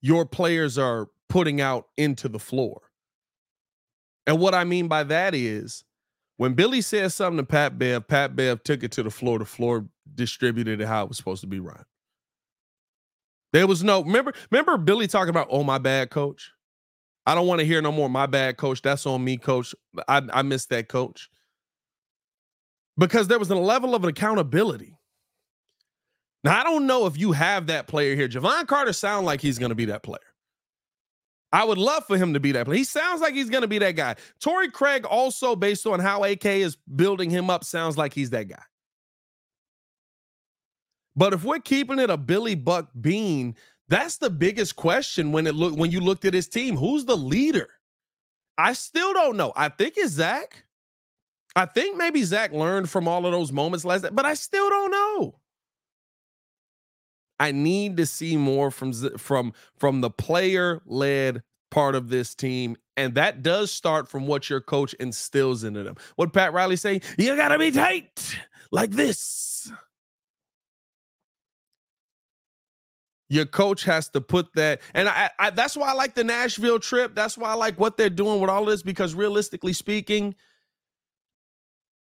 your 0.00 0.26
players 0.26 0.78
are 0.78 1.08
putting 1.28 1.60
out 1.60 1.86
into 1.96 2.28
the 2.28 2.38
floor. 2.38 2.82
And 4.26 4.38
what 4.38 4.54
I 4.54 4.64
mean 4.64 4.88
by 4.88 5.04
that 5.04 5.34
is 5.34 5.84
when 6.36 6.54
Billy 6.54 6.80
said 6.80 7.12
something 7.12 7.38
to 7.38 7.44
Pat 7.44 7.78
Bev, 7.78 8.06
Pat 8.06 8.36
Bev 8.36 8.62
took 8.64 8.82
it 8.82 8.92
to 8.92 9.02
the 9.02 9.10
floor. 9.10 9.38
The 9.38 9.44
floor 9.44 9.86
distributed 10.14 10.80
it 10.80 10.86
how 10.86 11.04
it 11.04 11.08
was 11.08 11.16
supposed 11.16 11.40
to 11.42 11.46
be 11.46 11.60
run. 11.60 11.84
There 13.52 13.66
was 13.66 13.84
no 13.84 14.02
remember, 14.02 14.32
remember 14.50 14.76
Billy 14.76 15.06
talking 15.06 15.30
about, 15.30 15.48
oh, 15.50 15.62
my 15.62 15.78
bad, 15.78 16.10
coach. 16.10 16.50
I 17.24 17.34
don't 17.34 17.46
want 17.46 17.60
to 17.60 17.66
hear 17.66 17.80
no 17.80 17.92
more. 17.92 18.08
My 18.08 18.26
bad, 18.26 18.56
coach. 18.56 18.82
That's 18.82 19.06
on 19.06 19.22
me, 19.22 19.36
coach. 19.36 19.74
I, 20.08 20.22
I 20.32 20.42
missed 20.42 20.70
that, 20.70 20.88
coach. 20.88 21.28
Because 22.98 23.28
there 23.28 23.38
was 23.38 23.50
a 23.50 23.56
level 23.56 23.94
of 23.94 24.04
accountability. 24.04 24.96
Now, 26.44 26.60
I 26.60 26.64
don't 26.64 26.86
know 26.86 27.06
if 27.06 27.16
you 27.16 27.32
have 27.32 27.68
that 27.68 27.86
player 27.86 28.16
here. 28.16 28.28
Jevon 28.28 28.66
Carter 28.66 28.92
sounds 28.92 29.24
like 29.24 29.40
he's 29.40 29.58
going 29.58 29.70
to 29.70 29.76
be 29.76 29.84
that 29.86 30.02
player. 30.02 30.18
I 31.52 31.64
would 31.64 31.78
love 31.78 32.04
for 32.06 32.16
him 32.16 32.32
to 32.32 32.40
be 32.40 32.52
that 32.52 32.64
player. 32.64 32.78
He 32.78 32.84
sounds 32.84 33.20
like 33.20 33.34
he's 33.34 33.50
going 33.50 33.62
to 33.62 33.68
be 33.68 33.78
that 33.78 33.92
guy. 33.92 34.16
Torrey 34.40 34.70
Craig, 34.70 35.04
also 35.04 35.54
based 35.54 35.86
on 35.86 36.00
how 36.00 36.24
AK 36.24 36.46
is 36.46 36.76
building 36.96 37.30
him 37.30 37.50
up, 37.50 37.62
sounds 37.62 37.98
like 37.98 38.14
he's 38.14 38.30
that 38.30 38.48
guy. 38.48 38.62
But 41.14 41.34
if 41.34 41.44
we're 41.44 41.58
keeping 41.58 41.98
it 41.98 42.08
a 42.08 42.16
Billy 42.16 42.54
Buck 42.54 42.88
Bean, 42.98 43.54
that's 43.88 44.18
the 44.18 44.30
biggest 44.30 44.76
question 44.76 45.32
when 45.32 45.46
it 45.46 45.54
look 45.54 45.76
when 45.76 45.90
you 45.90 46.00
looked 46.00 46.24
at 46.24 46.34
his 46.34 46.48
team. 46.48 46.76
Who's 46.76 47.04
the 47.04 47.16
leader? 47.16 47.68
I 48.58 48.74
still 48.74 49.12
don't 49.12 49.36
know. 49.36 49.52
I 49.56 49.68
think 49.68 49.94
it's 49.96 50.12
Zach. 50.12 50.64
I 51.54 51.66
think 51.66 51.96
maybe 51.96 52.22
Zach 52.22 52.52
learned 52.52 52.88
from 52.88 53.06
all 53.06 53.26
of 53.26 53.32
those 53.32 53.52
moments 53.52 53.84
last 53.84 54.02
night, 54.02 54.14
but 54.14 54.24
I 54.24 54.34
still 54.34 54.70
don't 54.70 54.90
know. 54.90 55.34
I 57.38 57.50
need 57.52 57.96
to 57.96 58.06
see 58.06 58.36
more 58.36 58.70
from 58.70 58.92
from 59.18 59.52
from 59.76 60.00
the 60.00 60.10
player 60.10 60.80
led 60.86 61.42
part 61.70 61.94
of 61.94 62.08
this 62.08 62.34
team, 62.34 62.76
and 62.96 63.14
that 63.16 63.42
does 63.42 63.72
start 63.72 64.08
from 64.08 64.26
what 64.26 64.48
your 64.48 64.60
coach 64.60 64.94
instills 64.94 65.64
into 65.64 65.82
them. 65.82 65.96
What 66.16 66.32
Pat 66.32 66.52
Riley 66.52 66.76
saying? 66.76 67.02
You 67.18 67.34
gotta 67.34 67.58
be 67.58 67.72
tight 67.72 68.38
like 68.70 68.92
this. 68.92 69.72
Your 73.32 73.46
coach 73.46 73.84
has 73.84 74.10
to 74.10 74.20
put 74.20 74.52
that 74.56 74.82
and 74.92 75.08
I, 75.08 75.30
I, 75.38 75.48
that's 75.48 75.74
why 75.74 75.88
i 75.88 75.94
like 75.94 76.14
the 76.14 76.22
nashville 76.22 76.78
trip. 76.78 77.14
That's 77.14 77.38
why 77.38 77.48
i 77.48 77.54
like 77.54 77.80
what 77.80 77.96
they're 77.96 78.10
doing 78.10 78.40
with 78.40 78.50
all 78.50 78.66
this 78.66 78.82
because 78.82 79.14
realistically 79.14 79.72
speaking 79.72 80.34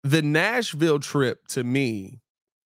the 0.05 0.23
nashville 0.23 1.01
trip 1.01 1.49
to 1.49 1.65
me 1.65 2.21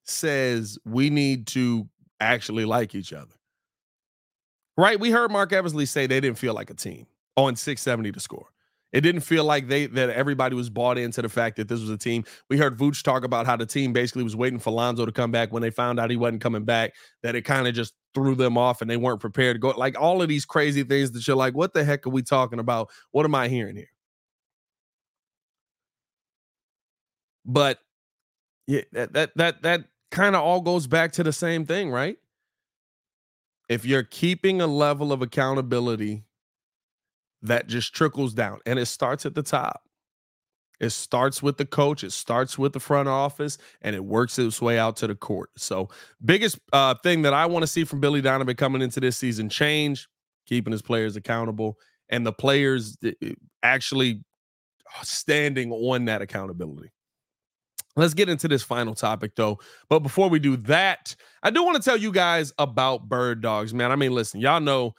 says 0.05 0.79
we 0.85 1.09
need 1.09 1.47
to 1.49 1.89
actually 2.21 2.67
like 2.67 2.95
each 2.95 3.15
other. 3.15 3.35
Right? 4.77 5.01
We 5.01 5.11
heard 5.11 5.31
Marc 5.31 5.55
Eversley 5.55 5.87
say 5.87 6.07
they 6.07 6.21
didn't 6.21 6.39
feel 6.39 6.53
like 6.53 6.69
a 6.69 6.75
team 6.75 7.07
on 7.37 7.57
670 7.57 8.11
The 8.11 8.21
Score 8.21 8.49
it 8.93 9.03
didn't 9.03 9.21
feel 9.21 9.45
like 9.45 9.69
they 9.69 9.87
that 9.87 10.11
everybody 10.11 10.57
was 10.57 10.69
bought 10.69 10.99
into 10.99 11.23
the 11.23 11.29
fact 11.29 11.57
that 11.57 11.69
this 11.69 11.81
was 11.81 11.91
a 11.91 11.97
team. 11.97 12.25
We 12.49 12.59
heard 12.59 12.77
Vooch 12.77 13.03
talk 13.03 13.25
about 13.25 13.47
how 13.47 13.57
the 13.57 13.67
team 13.67 13.93
basically 13.93 14.25
was 14.25 14.35
waiting 14.35 14.59
for 14.59 14.71
Lonzo 14.73 15.07
to 15.07 15.13
come 15.13 15.31
back 15.31 15.53
when 15.53 15.63
they 15.63 15.71
found 15.71 16.01
out 16.01 16.11
he 16.11 16.17
wasn't 16.17 16.43
coming 16.43 16.65
back. 16.65 16.95
That 17.23 17.35
it 17.35 17.43
kind 17.43 17.69
of 17.69 17.75
just 17.75 17.95
threw 18.15 18.35
them 18.35 18.59
off 18.59 18.81
and 18.81 18.91
they 18.91 18.97
weren't 18.97 19.21
prepared 19.21 19.57
to 19.57 19.61
go. 19.61 19.71
Like 19.71 20.01
all 20.01 20.23
of 20.23 20.29
these 20.29 20.45
crazy 20.45 20.83
things 20.83 21.13
that 21.13 21.27
you're 21.27 21.37
like, 21.37 21.55
what 21.55 21.73
the 21.73 21.85
heck 21.85 22.07
are 22.07 22.11
we 22.11 22.23
talking 22.23 22.59
about? 22.59 22.91
What 23.13 23.25
am 23.25 23.35
I 23.35 23.49
hearing 23.49 23.77
here? 23.77 23.91
But 27.45 27.79
yeah, 28.67 28.83
that 28.93 29.13
that 29.13 29.37
that 29.37 29.63
that 29.63 29.85
kind 30.11 30.35
of 30.35 30.43
all 30.43 30.61
goes 30.61 30.87
back 30.87 31.13
to 31.13 31.23
the 31.23 31.33
same 31.33 31.65
thing, 31.65 31.91
right? 31.91 32.17
If 33.69 33.85
you're 33.85 34.03
keeping 34.03 34.61
a 34.61 34.67
level 34.67 35.13
of 35.13 35.23
accountability 35.23 36.25
that 37.43 37.67
just 37.67 37.95
trickles 37.95 38.35
down 38.35 38.59
and 38.67 38.79
it 38.79 38.87
starts 38.87 39.27
at 39.27 39.35
the 39.35 39.43
top. 39.43 39.83
It 40.81 40.91
starts 40.91 41.43
with 41.43 41.59
the 41.59 41.67
coach, 41.67 42.03
it 42.05 42.13
starts 42.13 42.59
with 42.59 42.73
the 42.73 42.81
front 42.81 43.07
office, 43.07 43.59
and 43.83 43.95
it 43.95 44.03
works 44.03 44.39
its 44.39 44.63
way 44.63 44.79
out 44.79 44.97
to 44.97 45.07
the 45.07 45.15
court. 45.15 45.51
So, 45.57 45.91
biggest 46.25 46.59
uh, 46.73 46.95
thing 47.03 47.21
that 47.23 47.35
I 47.35 47.45
want 47.45 47.65
to 47.65 47.67
see 47.67 47.85
from 47.85 48.01
Billy 48.01 48.23
Donovan 48.23 48.57
coming 48.57 48.81
into 48.81 48.99
this 48.99 49.19
season 49.19 49.51
change, 49.51 50.09
keeping 50.47 50.73
his 50.73 50.81
players 50.81 51.17
accountable, 51.17 51.77
and 52.09 52.27
the 52.27 52.33
players 52.33 52.97
actually 53.63 54.25
standing 55.03 55.71
on 55.71 56.07
that 56.07 56.23
accountability. 56.23 56.91
Let's 57.97 58.15
get 58.15 58.29
into 58.29 58.49
this 58.49 58.63
final 58.63 58.95
topic 58.95 59.33
though. 59.37 59.59
But 59.89 60.01
before 60.01 60.31
we 60.31 60.39
do 60.39 60.57
that, 60.59 61.15
I 61.43 61.51
do 61.51 61.63
want 61.63 61.77
to 61.77 61.83
tell 61.83 61.97
you 61.97 62.13
guys 62.13 62.53
about 62.59 63.09
bird 63.09 63.43
dogs, 63.43 63.75
man. 63.75 63.91
I 63.93 63.97
mean, 63.97 64.13
listen, 64.13 64.41
y'all 64.41 64.61
know 64.61 64.95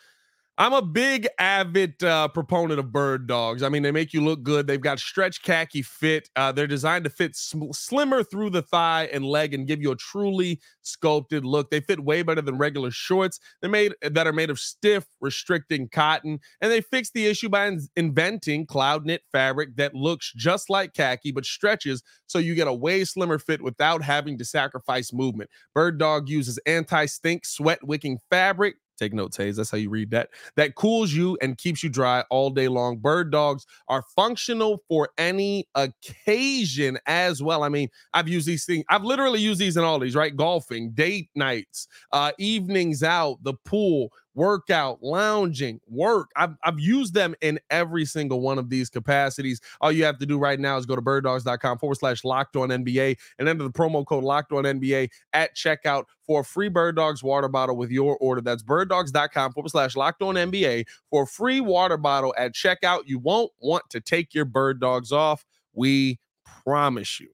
I'm 0.57 0.73
a 0.73 0.81
big 0.81 1.27
avid 1.39 2.03
uh, 2.03 2.27
proponent 2.27 2.79
of 2.79 2.91
bird 2.91 3.25
dogs. 3.25 3.63
I 3.63 3.69
mean, 3.69 3.83
they 3.83 3.91
make 3.91 4.13
you 4.13 4.21
look 4.21 4.43
good. 4.43 4.67
They've 4.67 4.81
got 4.81 4.99
stretch 4.99 5.41
khaki 5.41 5.81
fit. 5.81 6.29
Uh, 6.35 6.51
they're 6.51 6.67
designed 6.67 7.05
to 7.05 7.09
fit 7.09 7.35
sm- 7.35 7.71
slimmer 7.71 8.21
through 8.21 8.51
the 8.51 8.61
thigh 8.61 9.09
and 9.13 9.25
leg 9.25 9.53
and 9.53 9.65
give 9.65 9.81
you 9.81 9.91
a 9.91 9.95
truly 9.95 10.59
sculpted 10.81 11.45
look. 11.45 11.71
They 11.71 11.79
fit 11.79 12.01
way 12.01 12.21
better 12.21 12.41
than 12.41 12.57
regular 12.57 12.91
shorts. 12.91 13.39
They're 13.61 13.71
made 13.71 13.95
that 14.01 14.27
are 14.27 14.33
made 14.33 14.49
of 14.49 14.59
stiff, 14.59 15.05
restricting 15.21 15.87
cotton, 15.87 16.39
and 16.59 16.71
they 16.71 16.81
fix 16.81 17.09
the 17.11 17.27
issue 17.27 17.49
by 17.49 17.67
in- 17.67 17.87
inventing 17.95 18.65
cloud 18.65 19.05
knit 19.05 19.23
fabric 19.31 19.77
that 19.77 19.95
looks 19.95 20.33
just 20.35 20.69
like 20.69 20.93
khaki 20.93 21.31
but 21.31 21.45
stretches 21.45 22.03
so 22.27 22.39
you 22.39 22.55
get 22.55 22.67
a 22.67 22.73
way 22.73 23.03
slimmer 23.05 23.39
fit 23.39 23.61
without 23.63 24.03
having 24.03 24.37
to 24.37 24.45
sacrifice 24.45 25.13
movement. 25.13 25.49
Bird 25.73 25.97
Dog 25.97 26.29
uses 26.29 26.59
anti-stink, 26.65 27.45
sweat-wicking 27.45 28.19
fabric 28.29 28.75
Take 29.01 29.13
notes, 29.13 29.35
Haize. 29.35 29.55
That's 29.55 29.71
how 29.71 29.79
you 29.79 29.89
read 29.89 30.11
that. 30.11 30.29
That 30.57 30.75
cools 30.75 31.11
you 31.11 31.35
and 31.41 31.57
keeps 31.57 31.81
you 31.81 31.89
dry 31.89 32.23
all 32.29 32.51
day 32.51 32.67
long. 32.67 32.97
Bird 32.97 33.31
dogs 33.31 33.65
are 33.87 34.03
functional 34.15 34.83
for 34.87 35.09
any 35.17 35.67
occasion 35.73 36.99
as 37.07 37.41
well. 37.41 37.63
I 37.63 37.69
mean, 37.69 37.89
I've 38.13 38.27
used 38.27 38.45
these 38.45 38.63
things. 38.63 38.85
I've 38.89 39.03
literally 39.03 39.39
used 39.39 39.59
these 39.59 39.75
in 39.75 39.83
all 39.83 39.97
these, 39.97 40.15
right? 40.15 40.35
Golfing, 40.37 40.91
date 40.91 41.29
nights, 41.33 41.87
uh, 42.11 42.33
evenings 42.37 43.01
out, 43.01 43.39
the 43.41 43.55
pool, 43.65 44.11
workout, 44.33 45.01
lounging, 45.01 45.79
work. 45.87 46.31
I've, 46.35 46.55
I've 46.63 46.79
used 46.79 47.13
them 47.13 47.35
in 47.41 47.59
every 47.69 48.05
single 48.05 48.41
one 48.41 48.57
of 48.57 48.69
these 48.69 48.89
capacities. 48.89 49.61
All 49.81 49.91
you 49.91 50.03
have 50.05 50.17
to 50.19 50.25
do 50.25 50.37
right 50.37 50.59
now 50.59 50.77
is 50.77 50.85
go 50.85 50.95
to 50.95 51.01
birddogs.com 51.01 51.79
forward 51.79 51.95
slash 51.95 52.23
locked 52.23 52.55
on 52.55 52.69
NBA 52.69 53.17
and 53.39 53.49
enter 53.49 53.63
the 53.63 53.71
promo 53.71 54.05
code 54.05 54.23
locked 54.23 54.51
on 54.51 54.63
NBA 54.63 55.09
at 55.33 55.55
checkout 55.55 56.05
for 56.25 56.41
a 56.41 56.43
free 56.43 56.69
Bird 56.69 56.95
Dogs 56.95 57.23
water 57.23 57.47
bottle 57.47 57.75
with 57.75 57.91
your 57.91 58.17
order. 58.17 58.41
That's 58.41 58.63
birddogs.com 58.63 59.53
forward 59.53 59.69
slash 59.69 59.95
locked 59.95 60.21
on 60.21 60.35
NBA 60.35 60.85
for 61.09 61.23
a 61.23 61.27
free 61.27 61.61
water 61.61 61.97
bottle 61.97 62.33
at 62.37 62.53
checkout. 62.53 63.01
You 63.05 63.19
won't 63.19 63.51
want 63.59 63.83
to 63.89 63.99
take 63.99 64.33
your 64.33 64.45
Bird 64.45 64.79
Dogs 64.79 65.11
off. 65.11 65.45
We 65.73 66.19
promise 66.63 67.19
you. 67.19 67.29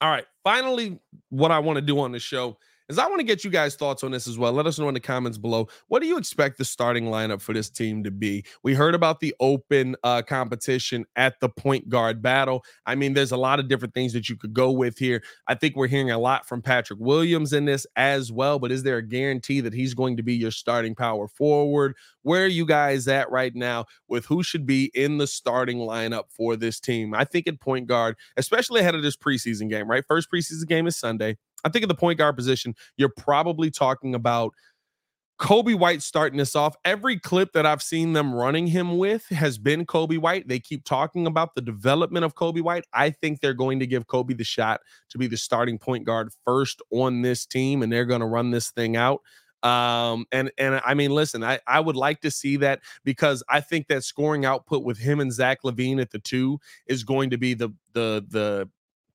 All 0.00 0.10
right. 0.10 0.26
Finally, 0.44 1.00
what 1.30 1.50
I 1.50 1.58
want 1.58 1.76
to 1.76 1.82
do 1.82 1.98
on 1.98 2.12
the 2.12 2.18
show 2.18 2.58
is 2.88 2.98
I 2.98 3.06
want 3.06 3.18
to 3.20 3.26
get 3.26 3.44
you 3.44 3.50
guys' 3.50 3.74
thoughts 3.74 4.04
on 4.04 4.12
this 4.12 4.28
as 4.28 4.38
well. 4.38 4.52
Let 4.52 4.66
us 4.66 4.78
know 4.78 4.88
in 4.88 4.94
the 4.94 5.00
comments 5.00 5.38
below. 5.38 5.68
What 5.88 6.00
do 6.00 6.08
you 6.08 6.18
expect 6.18 6.58
the 6.58 6.64
starting 6.64 7.06
lineup 7.06 7.40
for 7.40 7.52
this 7.52 7.68
team 7.68 8.04
to 8.04 8.10
be? 8.10 8.44
We 8.62 8.74
heard 8.74 8.94
about 8.94 9.20
the 9.20 9.34
open 9.40 9.96
uh, 10.04 10.22
competition 10.22 11.04
at 11.16 11.40
the 11.40 11.48
point 11.48 11.88
guard 11.88 12.22
battle. 12.22 12.64
I 12.86 12.94
mean, 12.94 13.14
there's 13.14 13.32
a 13.32 13.36
lot 13.36 13.58
of 13.58 13.68
different 13.68 13.94
things 13.94 14.12
that 14.12 14.28
you 14.28 14.36
could 14.36 14.54
go 14.54 14.70
with 14.70 14.98
here. 14.98 15.22
I 15.48 15.54
think 15.54 15.76
we're 15.76 15.88
hearing 15.88 16.10
a 16.10 16.18
lot 16.18 16.46
from 16.46 16.62
Patrick 16.62 17.00
Williams 17.00 17.52
in 17.52 17.64
this 17.64 17.86
as 17.96 18.30
well, 18.30 18.58
but 18.58 18.70
is 18.70 18.82
there 18.82 18.98
a 18.98 19.02
guarantee 19.02 19.60
that 19.60 19.74
he's 19.74 19.94
going 19.94 20.16
to 20.16 20.22
be 20.22 20.34
your 20.34 20.50
starting 20.50 20.94
power 20.94 21.28
forward? 21.28 21.96
Where 22.22 22.44
are 22.44 22.48
you 22.48 22.66
guys 22.66 23.08
at 23.08 23.30
right 23.30 23.54
now 23.54 23.86
with 24.08 24.26
who 24.26 24.42
should 24.42 24.66
be 24.66 24.90
in 24.94 25.18
the 25.18 25.26
starting 25.26 25.78
lineup 25.78 26.24
for 26.28 26.56
this 26.56 26.80
team? 26.80 27.14
I 27.14 27.24
think 27.24 27.46
at 27.46 27.60
point 27.60 27.86
guard, 27.86 28.16
especially 28.36 28.80
ahead 28.80 28.94
of 28.94 29.02
this 29.02 29.16
preseason 29.16 29.70
game, 29.70 29.88
right? 29.88 30.04
First 30.06 30.30
preseason 30.30 30.66
game 30.66 30.86
is 30.86 30.96
Sunday. 30.96 31.36
I 31.66 31.70
think 31.70 31.82
at 31.82 31.88
the 31.88 31.94
point 31.94 32.18
guard 32.18 32.36
position, 32.36 32.74
you're 32.96 33.12
probably 33.16 33.70
talking 33.70 34.14
about 34.14 34.52
Coby 35.38 35.78
White 35.78 36.02
starting 36.02 36.38
this 36.38 36.56
off. 36.56 36.76
Every 36.84 37.18
clip 37.18 37.52
that 37.52 37.66
I've 37.66 37.82
seen 37.82 38.14
them 38.14 38.34
running 38.34 38.66
him 38.66 38.96
with 38.96 39.26
has 39.28 39.58
been 39.58 39.84
Coby 39.84 40.18
White. 40.18 40.48
They 40.48 40.58
keep 40.58 40.84
talking 40.84 41.26
about 41.26 41.54
the 41.54 41.60
development 41.60 42.24
of 42.24 42.34
Coby 42.34 42.62
White. 42.62 42.84
I 42.94 43.10
think 43.10 43.40
they're 43.40 43.52
going 43.52 43.78
to 43.80 43.86
give 43.86 44.06
Coby 44.06 44.36
the 44.36 44.44
shot 44.44 44.80
to 45.10 45.18
be 45.18 45.26
the 45.26 45.36
starting 45.36 45.78
point 45.78 46.06
guard 46.06 46.30
first 46.46 46.80
on 46.90 47.22
this 47.22 47.44
team, 47.44 47.82
and 47.82 47.92
they're 47.92 48.06
going 48.06 48.20
to 48.20 48.26
run 48.26 48.50
this 48.50 48.70
thing 48.70 48.96
out. 48.96 49.20
Um, 49.62 50.26
and 50.32 50.50
and 50.58 50.80
I 50.86 50.94
mean, 50.94 51.10
listen, 51.10 51.42
I, 51.42 51.58
I 51.66 51.80
would 51.80 51.96
like 51.96 52.20
to 52.20 52.30
see 52.30 52.56
that 52.58 52.80
because 53.04 53.42
I 53.48 53.60
think 53.60 53.88
that 53.88 54.04
scoring 54.04 54.44
output 54.44 54.84
with 54.84 54.98
him 54.98 55.20
and 55.20 55.32
Zach 55.32 55.58
LaVine 55.64 56.00
at 56.00 56.12
the 56.12 56.18
two 56.18 56.60
is 56.86 57.04
going 57.04 57.30
to 57.30 57.38
be 57.38 57.52
the 57.52 57.70
the 57.92 58.24
the 58.28 58.68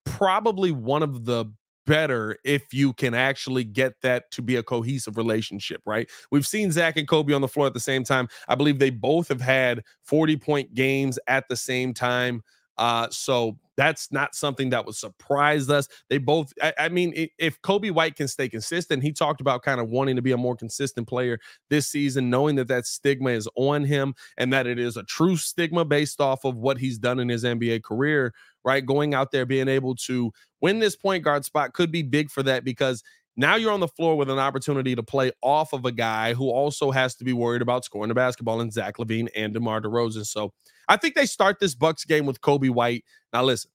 probably 0.03 0.71
one 0.71 1.03
of 1.03 1.25
the 1.25 1.45
better 1.85 2.37
if 2.43 2.73
you 2.73 2.93
can 2.93 3.13
actually 3.13 3.63
get 3.63 3.93
that 4.01 4.31
to 4.31 4.41
be 4.41 4.55
a 4.55 4.63
cohesive 4.63 5.17
relationship, 5.17 5.81
right? 5.85 6.09
We've 6.31 6.47
seen 6.47 6.71
Zach 6.71 6.97
and 6.97 7.07
Coby 7.07 7.35
on 7.35 7.41
the 7.41 7.47
floor 7.47 7.67
at 7.67 7.73
the 7.73 7.79
same 7.79 8.03
time. 8.03 8.27
I 8.47 8.55
believe 8.55 8.79
they 8.79 8.89
both 8.89 9.27
have 9.29 9.41
had 9.41 9.83
40 10.03 10.37
point 10.37 10.73
games 10.73 11.19
at 11.27 11.47
the 11.47 11.55
same 11.55 11.93
time. 11.93 12.43
Uh, 12.77 13.07
so 13.11 13.57
that's 13.77 14.11
not 14.11 14.33
something 14.33 14.69
that 14.69 14.85
would 14.85 14.95
surprise 14.95 15.69
us. 15.69 15.87
They 16.09 16.17
both, 16.17 16.51
I, 16.61 16.73
I, 16.79 16.89
mean, 16.89 17.27
if 17.37 17.61
Coby 17.61 17.91
White 17.91 18.15
can 18.15 18.27
stay 18.27 18.49
consistent, 18.49 19.03
he 19.03 19.11
talked 19.11 19.41
about 19.41 19.61
kind 19.61 19.79
of 19.79 19.89
wanting 19.89 20.15
to 20.15 20.21
be 20.21 20.31
a 20.31 20.37
more 20.37 20.55
consistent 20.55 21.07
player 21.07 21.39
this 21.69 21.87
season, 21.87 22.29
knowing 22.29 22.55
that 22.55 22.67
that 22.69 22.85
stigma 22.85 23.31
is 23.31 23.47
on 23.55 23.83
him 23.83 24.13
and 24.37 24.51
that 24.53 24.67
it 24.67 24.79
is 24.79 24.97
a 24.97 25.03
true 25.03 25.37
stigma 25.37 25.85
based 25.85 26.19
off 26.19 26.43
of 26.43 26.57
what 26.57 26.77
he's 26.77 26.97
done 26.97 27.19
in 27.19 27.29
his 27.29 27.43
NBA 27.43 27.83
career, 27.83 28.33
right? 28.63 28.85
Going 28.85 29.13
out 29.13 29.31
there, 29.31 29.45
being 29.45 29.67
able 29.67 29.95
to 29.95 30.31
win 30.61 30.79
this 30.79 30.95
point 30.95 31.23
guard 31.23 31.45
spot 31.45 31.73
could 31.73 31.91
be 31.91 32.03
big 32.03 32.29
for 32.29 32.43
that 32.43 32.63
because 32.63 33.03
now 33.37 33.55
you're 33.55 33.71
on 33.71 33.79
the 33.79 33.87
floor 33.87 34.17
with 34.17 34.29
an 34.29 34.39
opportunity 34.39 34.95
to 34.95 35.03
play 35.03 35.31
off 35.41 35.73
of 35.73 35.85
a 35.85 35.91
guy 35.91 36.33
who 36.33 36.49
also 36.49 36.91
has 36.91 37.15
to 37.15 37.23
be 37.23 37.33
worried 37.33 37.61
about 37.61 37.85
scoring 37.85 38.09
the 38.09 38.15
basketball 38.15 38.61
in 38.61 38.71
Zach 38.71 38.97
LaVine 38.97 39.29
and 39.35 39.53
DeMar 39.53 39.81
DeRozan. 39.81 40.25
So 40.25 40.53
I 40.87 40.97
think 40.97 41.15
they 41.15 41.25
start 41.25 41.59
this 41.59 41.73
Bucks 41.73 42.03
game 42.03 42.25
with 42.25 42.41
Coby 42.41 42.69
White. 42.69 43.05
Now 43.31 43.43
listen, 43.43 43.71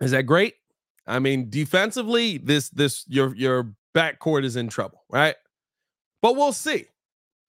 is 0.00 0.10
that 0.10 0.22
great? 0.22 0.54
I 1.06 1.18
mean, 1.18 1.48
defensively, 1.48 2.38
this 2.38 2.68
this 2.70 3.04
your 3.08 3.34
your 3.34 3.72
backcourt 3.94 4.44
is 4.44 4.56
in 4.56 4.68
trouble, 4.68 5.04
right? 5.10 5.34
But 6.22 6.36
we'll 6.36 6.52
see. 6.52 6.84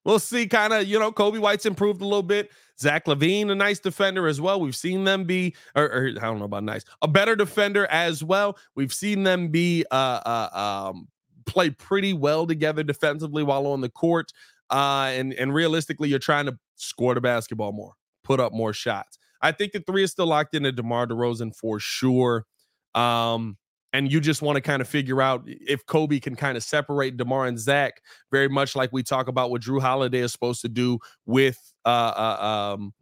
We'll 0.04 0.18
see. 0.18 0.46
Kind 0.46 0.72
of, 0.72 0.86
you 0.86 0.98
know, 0.98 1.12
Coby 1.12 1.38
White's 1.38 1.66
improved 1.66 2.00
a 2.00 2.04
little 2.04 2.22
bit. 2.22 2.50
Zach 2.80 3.06
LaVine, 3.06 3.50
a 3.50 3.54
nice 3.54 3.78
defender 3.78 4.26
as 4.26 4.40
well. 4.40 4.60
We've 4.60 4.74
seen 4.74 5.04
them 5.04 5.24
be, 5.24 5.54
or, 5.76 5.84
or, 5.84 6.08
I 6.16 6.20
don't 6.20 6.38
know 6.38 6.46
about 6.46 6.64
nice, 6.64 6.84
a 7.00 7.08
better 7.08 7.36
defender 7.36 7.86
as 7.86 8.24
well. 8.24 8.58
We've 8.74 8.92
seen 8.92 9.22
them 9.22 9.48
be, 9.48 9.84
uh, 9.90 9.94
uh, 9.94 10.90
um, 10.92 11.08
play 11.46 11.70
pretty 11.70 12.12
well 12.12 12.46
together 12.46 12.82
defensively 12.82 13.42
while 13.42 13.66
on 13.66 13.80
the 13.80 13.88
court. 13.88 14.32
Uh, 14.70 15.10
and 15.12 15.34
and 15.34 15.52
realistically, 15.52 16.08
you're 16.08 16.18
trying 16.18 16.46
to 16.46 16.58
score 16.76 17.14
the 17.14 17.20
basketball 17.20 17.72
more, 17.72 17.92
put 18.24 18.40
up 18.40 18.52
more 18.52 18.72
shots. 18.72 19.18
I 19.42 19.52
think 19.52 19.72
the 19.72 19.80
three 19.80 20.02
is 20.02 20.12
still 20.12 20.26
locked 20.26 20.54
into 20.54 20.72
DeMar 20.72 21.08
DeRozan 21.08 21.54
for 21.54 21.78
sure. 21.78 22.46
Um, 22.94 23.58
and 23.92 24.10
you 24.10 24.20
just 24.20 24.42
want 24.42 24.56
to 24.56 24.60
kind 24.60 24.80
of 24.80 24.88
figure 24.88 25.20
out 25.20 25.42
if 25.46 25.84
Coby 25.86 26.20
can 26.20 26.34
kind 26.34 26.56
of 26.56 26.62
separate 26.62 27.16
DeMar 27.16 27.46
and 27.46 27.58
Zach, 27.58 28.00
very 28.30 28.48
much 28.48 28.74
like 28.74 28.90
we 28.92 29.02
talk 29.02 29.28
about 29.28 29.50
what 29.50 29.62
Jrue 29.62 29.80
Holiday 29.80 30.20
is 30.20 30.32
supposed 30.32 30.62
to 30.62 30.68
do 30.68 30.98
with 31.26 31.58
uh, 31.84 31.88
uh 31.88 32.74
um, 32.74 32.94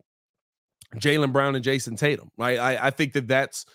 Jaylen 0.96 1.32
Brown 1.32 1.54
and 1.54 1.64
Jayson 1.64 1.96
Tatum. 1.96 2.30
Right? 2.36 2.58
I, 2.58 2.88
I 2.88 2.90
think 2.90 3.12
that 3.12 3.28
that's 3.28 3.66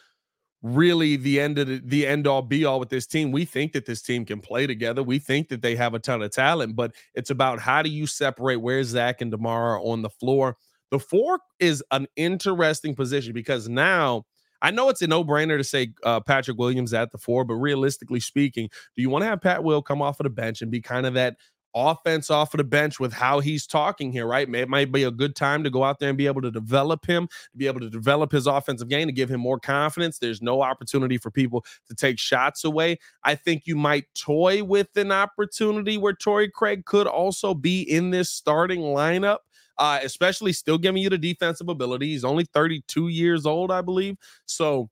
really 0.62 1.15
the 1.15 1.39
end 1.39 1.60
of 1.60 1.67
the, 1.67 1.82
the 1.86 2.08
end 2.08 2.25
all 2.25 2.41
be 2.41 2.65
all 2.65 2.80
with 2.80 2.89
this 2.89 3.06
team. 3.06 3.32
We 3.32 3.45
think 3.45 3.73
that 3.73 3.86
this 3.86 4.01
team 4.01 4.25
can 4.25 4.41
play 4.41 4.65
together. 4.67 5.04
We 5.04 5.19
think 5.19 5.47
that 5.49 5.62
they 5.62 5.75
have 5.75 5.93
a 5.93 5.99
ton 5.99 6.21
of 6.21 6.32
talent, 6.32 6.75
but 6.75 6.93
it's 7.13 7.30
about 7.30 7.60
how 7.60 7.82
do 7.82 7.89
you 7.89 8.08
separate 8.08 8.58
where 8.58 8.84
Zach 8.84 9.21
and 9.21 9.32
DeMar 9.32 9.75
are 9.75 9.80
on 9.80 10.01
the 10.01 10.10
floor. 10.10 10.58
The 10.91 10.99
four 10.99 11.39
is 11.60 11.84
an 11.91 12.08
interesting 12.15 12.95
position 12.95 13.34
because 13.34 13.69
now 13.69 14.25
I 14.65 14.71
know 14.71 14.89
it's 14.89 15.04
a 15.04 15.08
no 15.08 15.23
brainer 15.23 15.60
to 15.60 15.63
say 15.63 15.93
uh, 16.04 16.21
Patrick 16.21 16.58
Williams 16.58 16.91
at 16.91 17.12
the 17.12 17.19
four, 17.19 17.45
but 17.45 17.54
realistically 17.54 18.19
speaking, 18.19 18.67
do 18.95 19.01
you 19.04 19.12
want 19.12 19.21
to 19.21 19.28
have 19.28 19.39
Pat 19.39 19.63
Will 19.63 19.84
come 19.84 20.01
off 20.01 20.19
of 20.19 20.23
the 20.23 20.32
bench 20.32 20.63
and 20.63 20.71
be 20.71 20.82
kind 20.82 21.06
of 21.06 21.13
that 21.13 21.38
offense 21.75 22.32
off 22.32 22.51
of 22.51 22.58
the 22.58 22.63
bench 22.63 22.99
with 22.99 23.13
how 23.13 23.41
he's 23.41 23.67
talking 23.67 24.12
here, 24.12 24.25
right? 24.25 24.51
It 24.51 24.67
might 24.67 24.91
be 24.91 25.04
a 25.04 25.12
good 25.12 25.36
time 25.36 25.63
to 25.65 25.69
go 25.69 25.84
out 25.84 25.99
there 25.99 26.10
and 26.10 26.17
be 26.17 26.25
able 26.25 26.41
to 26.41 26.49
develop 26.49 27.06
him, 27.06 27.28
to 27.28 27.58
be 27.58 27.67
able 27.67 27.82
to 27.82 27.91
develop 27.91 28.32
his 28.32 28.47
offensive 28.47 28.88
game, 28.88 29.08
to 29.08 29.13
give 29.13 29.30
him 29.30 29.39
more 29.39 29.60
confidence. 29.60 30.17
There's 30.17 30.41
no 30.41 30.63
opportunity 30.63 31.19
for 31.19 31.30
people 31.30 31.63
to 31.88 31.93
take 31.93 32.17
shots 32.17 32.63
away. 32.63 32.97
I 33.23 33.36
think 33.36 33.67
you 33.67 33.75
might 33.75 34.06
toy 34.15 34.63
with 34.63 34.97
an 34.97 35.12
opportunity 35.12 35.99
where 35.99 36.13
Torrey 36.13 36.49
Craig 36.49 36.86
could 36.86 37.06
also 37.06 37.54
be 37.54 37.84
in 37.84 38.10
this 38.10 38.32
starting 38.32 38.82
lineup 38.82 39.39
uh, 39.77 39.99
especially 40.03 40.53
still 40.53 40.77
giving 40.77 41.01
you 41.01 41.09
the 41.09 41.17
defensive 41.17 41.69
ability. 41.69 42.07
He's 42.07 42.23
only 42.23 42.45
32 42.53 43.09
years 43.09 43.45
old, 43.45 43.71
I 43.71 43.81
believe. 43.81 44.17
So 44.45 44.89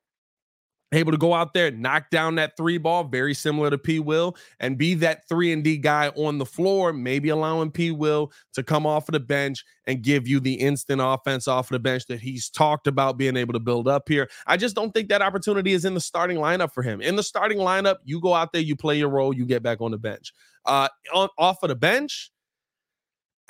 able 0.94 1.12
to 1.12 1.18
go 1.18 1.34
out 1.34 1.54
there, 1.54 1.72
knock 1.72 2.10
down 2.10 2.36
that 2.36 2.56
three 2.58 2.78
ball, 2.78 3.04
very 3.04 3.34
similar 3.34 3.70
to 3.70 3.78
P. 3.78 4.00
Will, 4.00 4.36
and 4.60 4.78
be 4.78 4.94
that 4.96 5.28
three 5.28 5.52
and 5.52 5.64
D 5.64 5.78
guy 5.78 6.10
on 6.10 6.38
the 6.38 6.46
floor, 6.46 6.94
maybe 6.94 7.30
allowing 7.30 7.72
P. 7.72 7.92
Will 7.92 8.32
to 8.54 8.64
come 8.64 8.86
off 8.86 9.10
of 9.10 9.14
the 9.14 9.20
bench 9.20 9.64
and 9.88 10.02
give 10.02 10.28
you 10.28 10.40
the 10.40 10.54
instant 10.54 11.02
offense 11.04 11.48
off 11.48 11.72
of 11.72 11.76
the 11.76 11.80
bench 11.80 12.06
that 12.08 12.20
he's 12.20 12.50
talked 12.50 12.88
about 12.88 13.18
being 13.18 13.38
able 13.38 13.54
to 13.54 13.60
build 13.60 13.88
up 13.88 14.08
here. 14.08 14.30
I 14.48 14.58
just 14.58 14.76
don't 14.76 14.94
think 14.94 15.10
that 15.10 15.22
opportunity 15.22 15.74
is 15.74 15.86
in 15.86 15.94
the 15.94 16.02
starting 16.02 16.38
lineup 16.38 16.74
for 16.74 16.84
him. 16.84 17.02
In 17.02 17.16
the 17.16 17.24
starting 17.24 17.58
lineup, 17.58 17.98
you 18.04 18.22
go 18.22 18.34
out 18.34 18.54
there, 18.54 18.62
you 18.62 18.76
play 18.76 18.98
your 18.98 19.10
role, 19.10 19.34
you 19.34 19.46
get 19.46 19.64
back 19.64 19.82
on 19.82 19.92
the 19.92 19.98
bench. 19.98 20.34
Uh, 20.66 20.88
on 21.14 21.28
off 21.38 21.62
of 21.64 21.70
the 21.70 21.76
bench, 21.76 22.32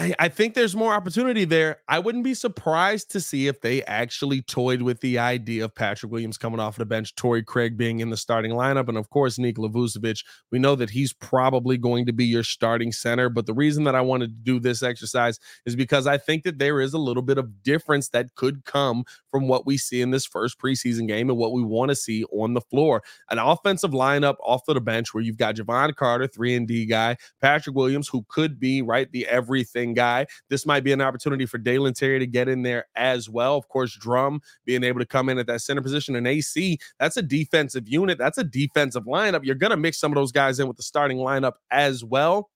I, 0.03 0.13
I, 0.19 0.27
think 0.27 0.53
there's 0.53 0.75
more 0.75 0.93
opportunity 0.93 1.45
there. 1.45 1.77
I 1.87 1.99
wouldn't 1.99 2.25
be 2.25 2.33
surprised 2.33 3.09
to 3.11 3.21
see 3.21 3.47
if 3.47 3.61
they 3.61 3.83
actually 3.83 4.41
toyed 4.41 4.81
with 4.81 4.99
the 4.99 5.17
idea 5.17 5.63
of 5.63 5.73
Patrick 5.73 6.11
Williams 6.11 6.37
coming 6.37 6.59
off 6.59 6.75
the 6.75 6.85
bench, 6.85 7.15
Torrey 7.15 7.43
Craig 7.43 7.77
being 7.77 8.01
in 8.01 8.09
the 8.09 8.17
starting 8.17 8.51
lineup, 8.51 8.89
and 8.89 8.97
of 8.97 9.09
course, 9.09 9.39
Nikola 9.39 9.69
Vucevic. 9.69 10.25
We 10.51 10.59
know 10.59 10.75
that 10.75 10.89
he's 10.89 11.13
probably 11.13 11.77
going 11.77 12.05
to 12.05 12.13
be 12.13 12.25
your 12.25 12.43
starting 12.43 12.91
center. 12.91 13.29
But 13.29 13.45
the 13.45 13.53
reason 13.53 13.85
that 13.85 13.95
I 13.95 14.01
wanted 14.01 14.27
to 14.27 14.43
do 14.43 14.59
this 14.59 14.83
exercise 14.83 15.39
is 15.65 15.75
because 15.75 16.05
I 16.05 16.17
think 16.17 16.43
that 16.43 16.59
there 16.59 16.81
is 16.81 16.93
a 16.93 16.99
little 16.99 17.23
bit 17.23 17.37
of 17.37 17.63
difference 17.63 18.09
that 18.09 18.35
could 18.35 18.65
come 18.65 19.05
from 19.31 19.47
what 19.47 19.65
we 19.65 19.77
see 19.77 20.01
in 20.01 20.11
this 20.11 20.25
first 20.25 20.59
preseason 20.59 21.07
game 21.07 21.29
and 21.29 21.37
what 21.37 21.53
we 21.53 21.63
want 21.63 21.89
to 21.89 21.95
see 21.95 22.25
on 22.25 22.53
the 22.53 22.61
floor. 22.61 23.03
An 23.29 23.39
offensive 23.39 23.91
lineup 23.91 24.35
off 24.43 24.67
of 24.67 24.75
the 24.75 24.81
bench 24.81 25.13
where 25.13 25.23
you've 25.23 25.37
got 25.37 25.55
Jevon 25.55 25.95
Carter, 25.95 26.27
3 26.27 26.55
and 26.55 26.67
D 26.67 26.85
guy, 26.85 27.15
Patrick 27.41 27.75
Williams, 27.75 28.09
who 28.09 28.25
could 28.27 28.59
be 28.59 28.81
right 28.81 29.11
the 29.11 29.27
everything 29.27 29.92
guy. 29.93 30.25
This 30.49 30.65
might 30.65 30.83
be 30.83 30.91
an 30.91 31.01
opportunity 31.01 31.45
for 31.45 31.57
Dalen 31.57 31.93
Terry 31.93 32.19
to 32.19 32.27
get 32.27 32.47
in 32.47 32.63
there 32.63 32.85
as 32.95 33.29
well. 33.29 33.57
Of 33.57 33.67
course, 33.67 33.95
Drum 33.95 34.41
being 34.65 34.83
able 34.83 34.99
to 34.99 35.05
come 35.05 35.29
in 35.29 35.37
at 35.37 35.47
that 35.47 35.61
center 35.61 35.81
position 35.81 36.15
and 36.15 36.27
AC, 36.27 36.77
that's 36.99 37.17
a 37.17 37.21
defensive 37.21 37.87
unit. 37.87 38.17
That's 38.17 38.37
a 38.37 38.43
defensive 38.43 39.05
lineup. 39.05 39.41
You're 39.43 39.55
going 39.55 39.71
to 39.71 39.77
mix 39.77 39.99
some 39.99 40.11
of 40.11 40.15
those 40.15 40.31
guys 40.31 40.59
in 40.59 40.67
with 40.67 40.77
the 40.77 40.83
starting 40.83 41.17
lineup 41.17 41.53
as 41.71 42.03
well. 42.03 42.49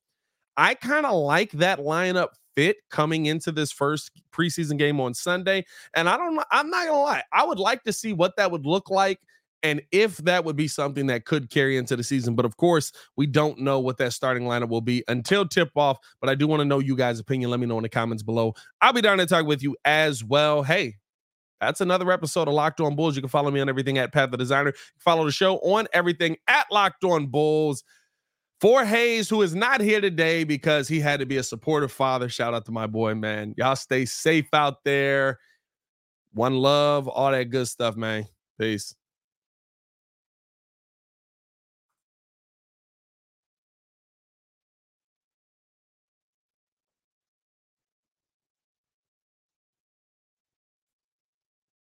I 0.58 0.74
kind 0.74 1.06
of 1.06 1.16
like 1.16 1.52
that 1.52 1.80
lineup 1.80 2.30
fit 2.56 2.78
coming 2.90 3.28
into 3.28 3.52
this 3.52 3.72
first 3.72 4.12
preseason 4.32 4.80
game 4.80 5.00
on 5.00 5.14
Sunday. 5.14 5.64
And 5.96 6.10
I 6.10 6.18
don't 6.18 6.44
I'm 6.52 6.72
not 6.72 6.88
gonna 6.88 7.00
lie, 7.00 7.24
I 7.32 7.46
would 7.46 7.60
like 7.60 7.84
to 7.84 7.94
see 7.94 8.14
what 8.14 8.36
that 8.38 8.50
would 8.50 8.66
look 8.66 8.90
like 8.90 9.20
and 9.64 9.82
if 9.92 10.18
that 10.18 10.46
would 10.46 10.56
be 10.56 10.68
something 10.68 11.08
that 11.08 11.26
could 11.26 11.50
carry 11.50 11.78
into 11.78 11.96
the 11.96 12.04
season. 12.04 12.36
But 12.36 12.46
of 12.46 12.58
course, 12.58 12.92
we 13.16 13.26
don't 13.26 13.60
know 13.60 13.80
what 13.80 13.98
that 13.98 14.14
starting 14.14 14.44
lineup 14.44 14.70
will 14.70 14.82
be 14.82 15.04
until 15.08 15.48
tip 15.48 15.72
off. 15.76 15.98
But 16.22 16.30
I 16.30 16.36
do 16.36 16.48
want 16.48 16.62
to 16.62 16.66
know 16.66 16.80
you 16.80 16.96
guys' 16.96 17.20
opinion. 17.20 17.50
Let 17.50 17.60
me 17.60 17.66
know 17.66 17.78
in 17.78 17.84
the 17.84 17.90
comments 17.90 18.24
below. 18.24 18.54
I'll 18.82 18.94
be 18.94 19.02
down 19.02 19.18
to 19.18 19.26
talk 19.26 19.46
with 19.46 19.64
you 19.64 19.76
as 19.84 20.24
well. 20.24 20.64
Hey, 20.64 20.98
that's 21.60 21.82
another 21.82 22.12
episode 22.12 22.48
of 22.48 22.54
Locked 22.54 22.82
On 22.82 22.96
Bulls. 22.96 23.16
You 23.16 23.22
can 23.22 23.30
follow 23.30 23.50
me 23.50 23.60
on 23.60 23.70
everything 23.70 23.98
at 23.98 24.14
Pat 24.14 24.32
the 24.32 24.38
Designer. 24.38 24.74
Follow 25.00 25.26
the 25.26 25.32
show 25.32 25.58
on 25.58 25.88
everything 25.94 26.38
at 26.48 26.68
Locked 26.72 27.04
On 27.04 27.28
Bulls. 27.28 27.84
For 28.60 28.84
Haize, 28.84 29.30
who 29.30 29.44
is 29.44 29.54
not 29.54 29.82
here 29.82 30.02
today 30.02 30.44
because 30.44 30.88
he 30.88 31.00
had 31.00 31.20
to 31.20 31.28
be 31.28 31.38
a 31.38 31.44
supportive 31.44 31.92
father. 31.92 32.28
Shout 32.28 32.56
out 32.56 32.66
to 32.66 32.72
my 32.72 32.88
boy, 32.88 33.14
man. 33.14 33.54
Y'all 33.56 33.76
stay 33.76 34.06
safe 34.06 34.52
out 34.52 34.84
there. 34.84 35.38
One 36.34 36.56
love, 36.56 37.08
all 37.08 37.32
that 37.32 37.52
good 37.52 37.68
stuff, 37.68 37.96
man. 37.96 38.28
Peace. 38.60 38.96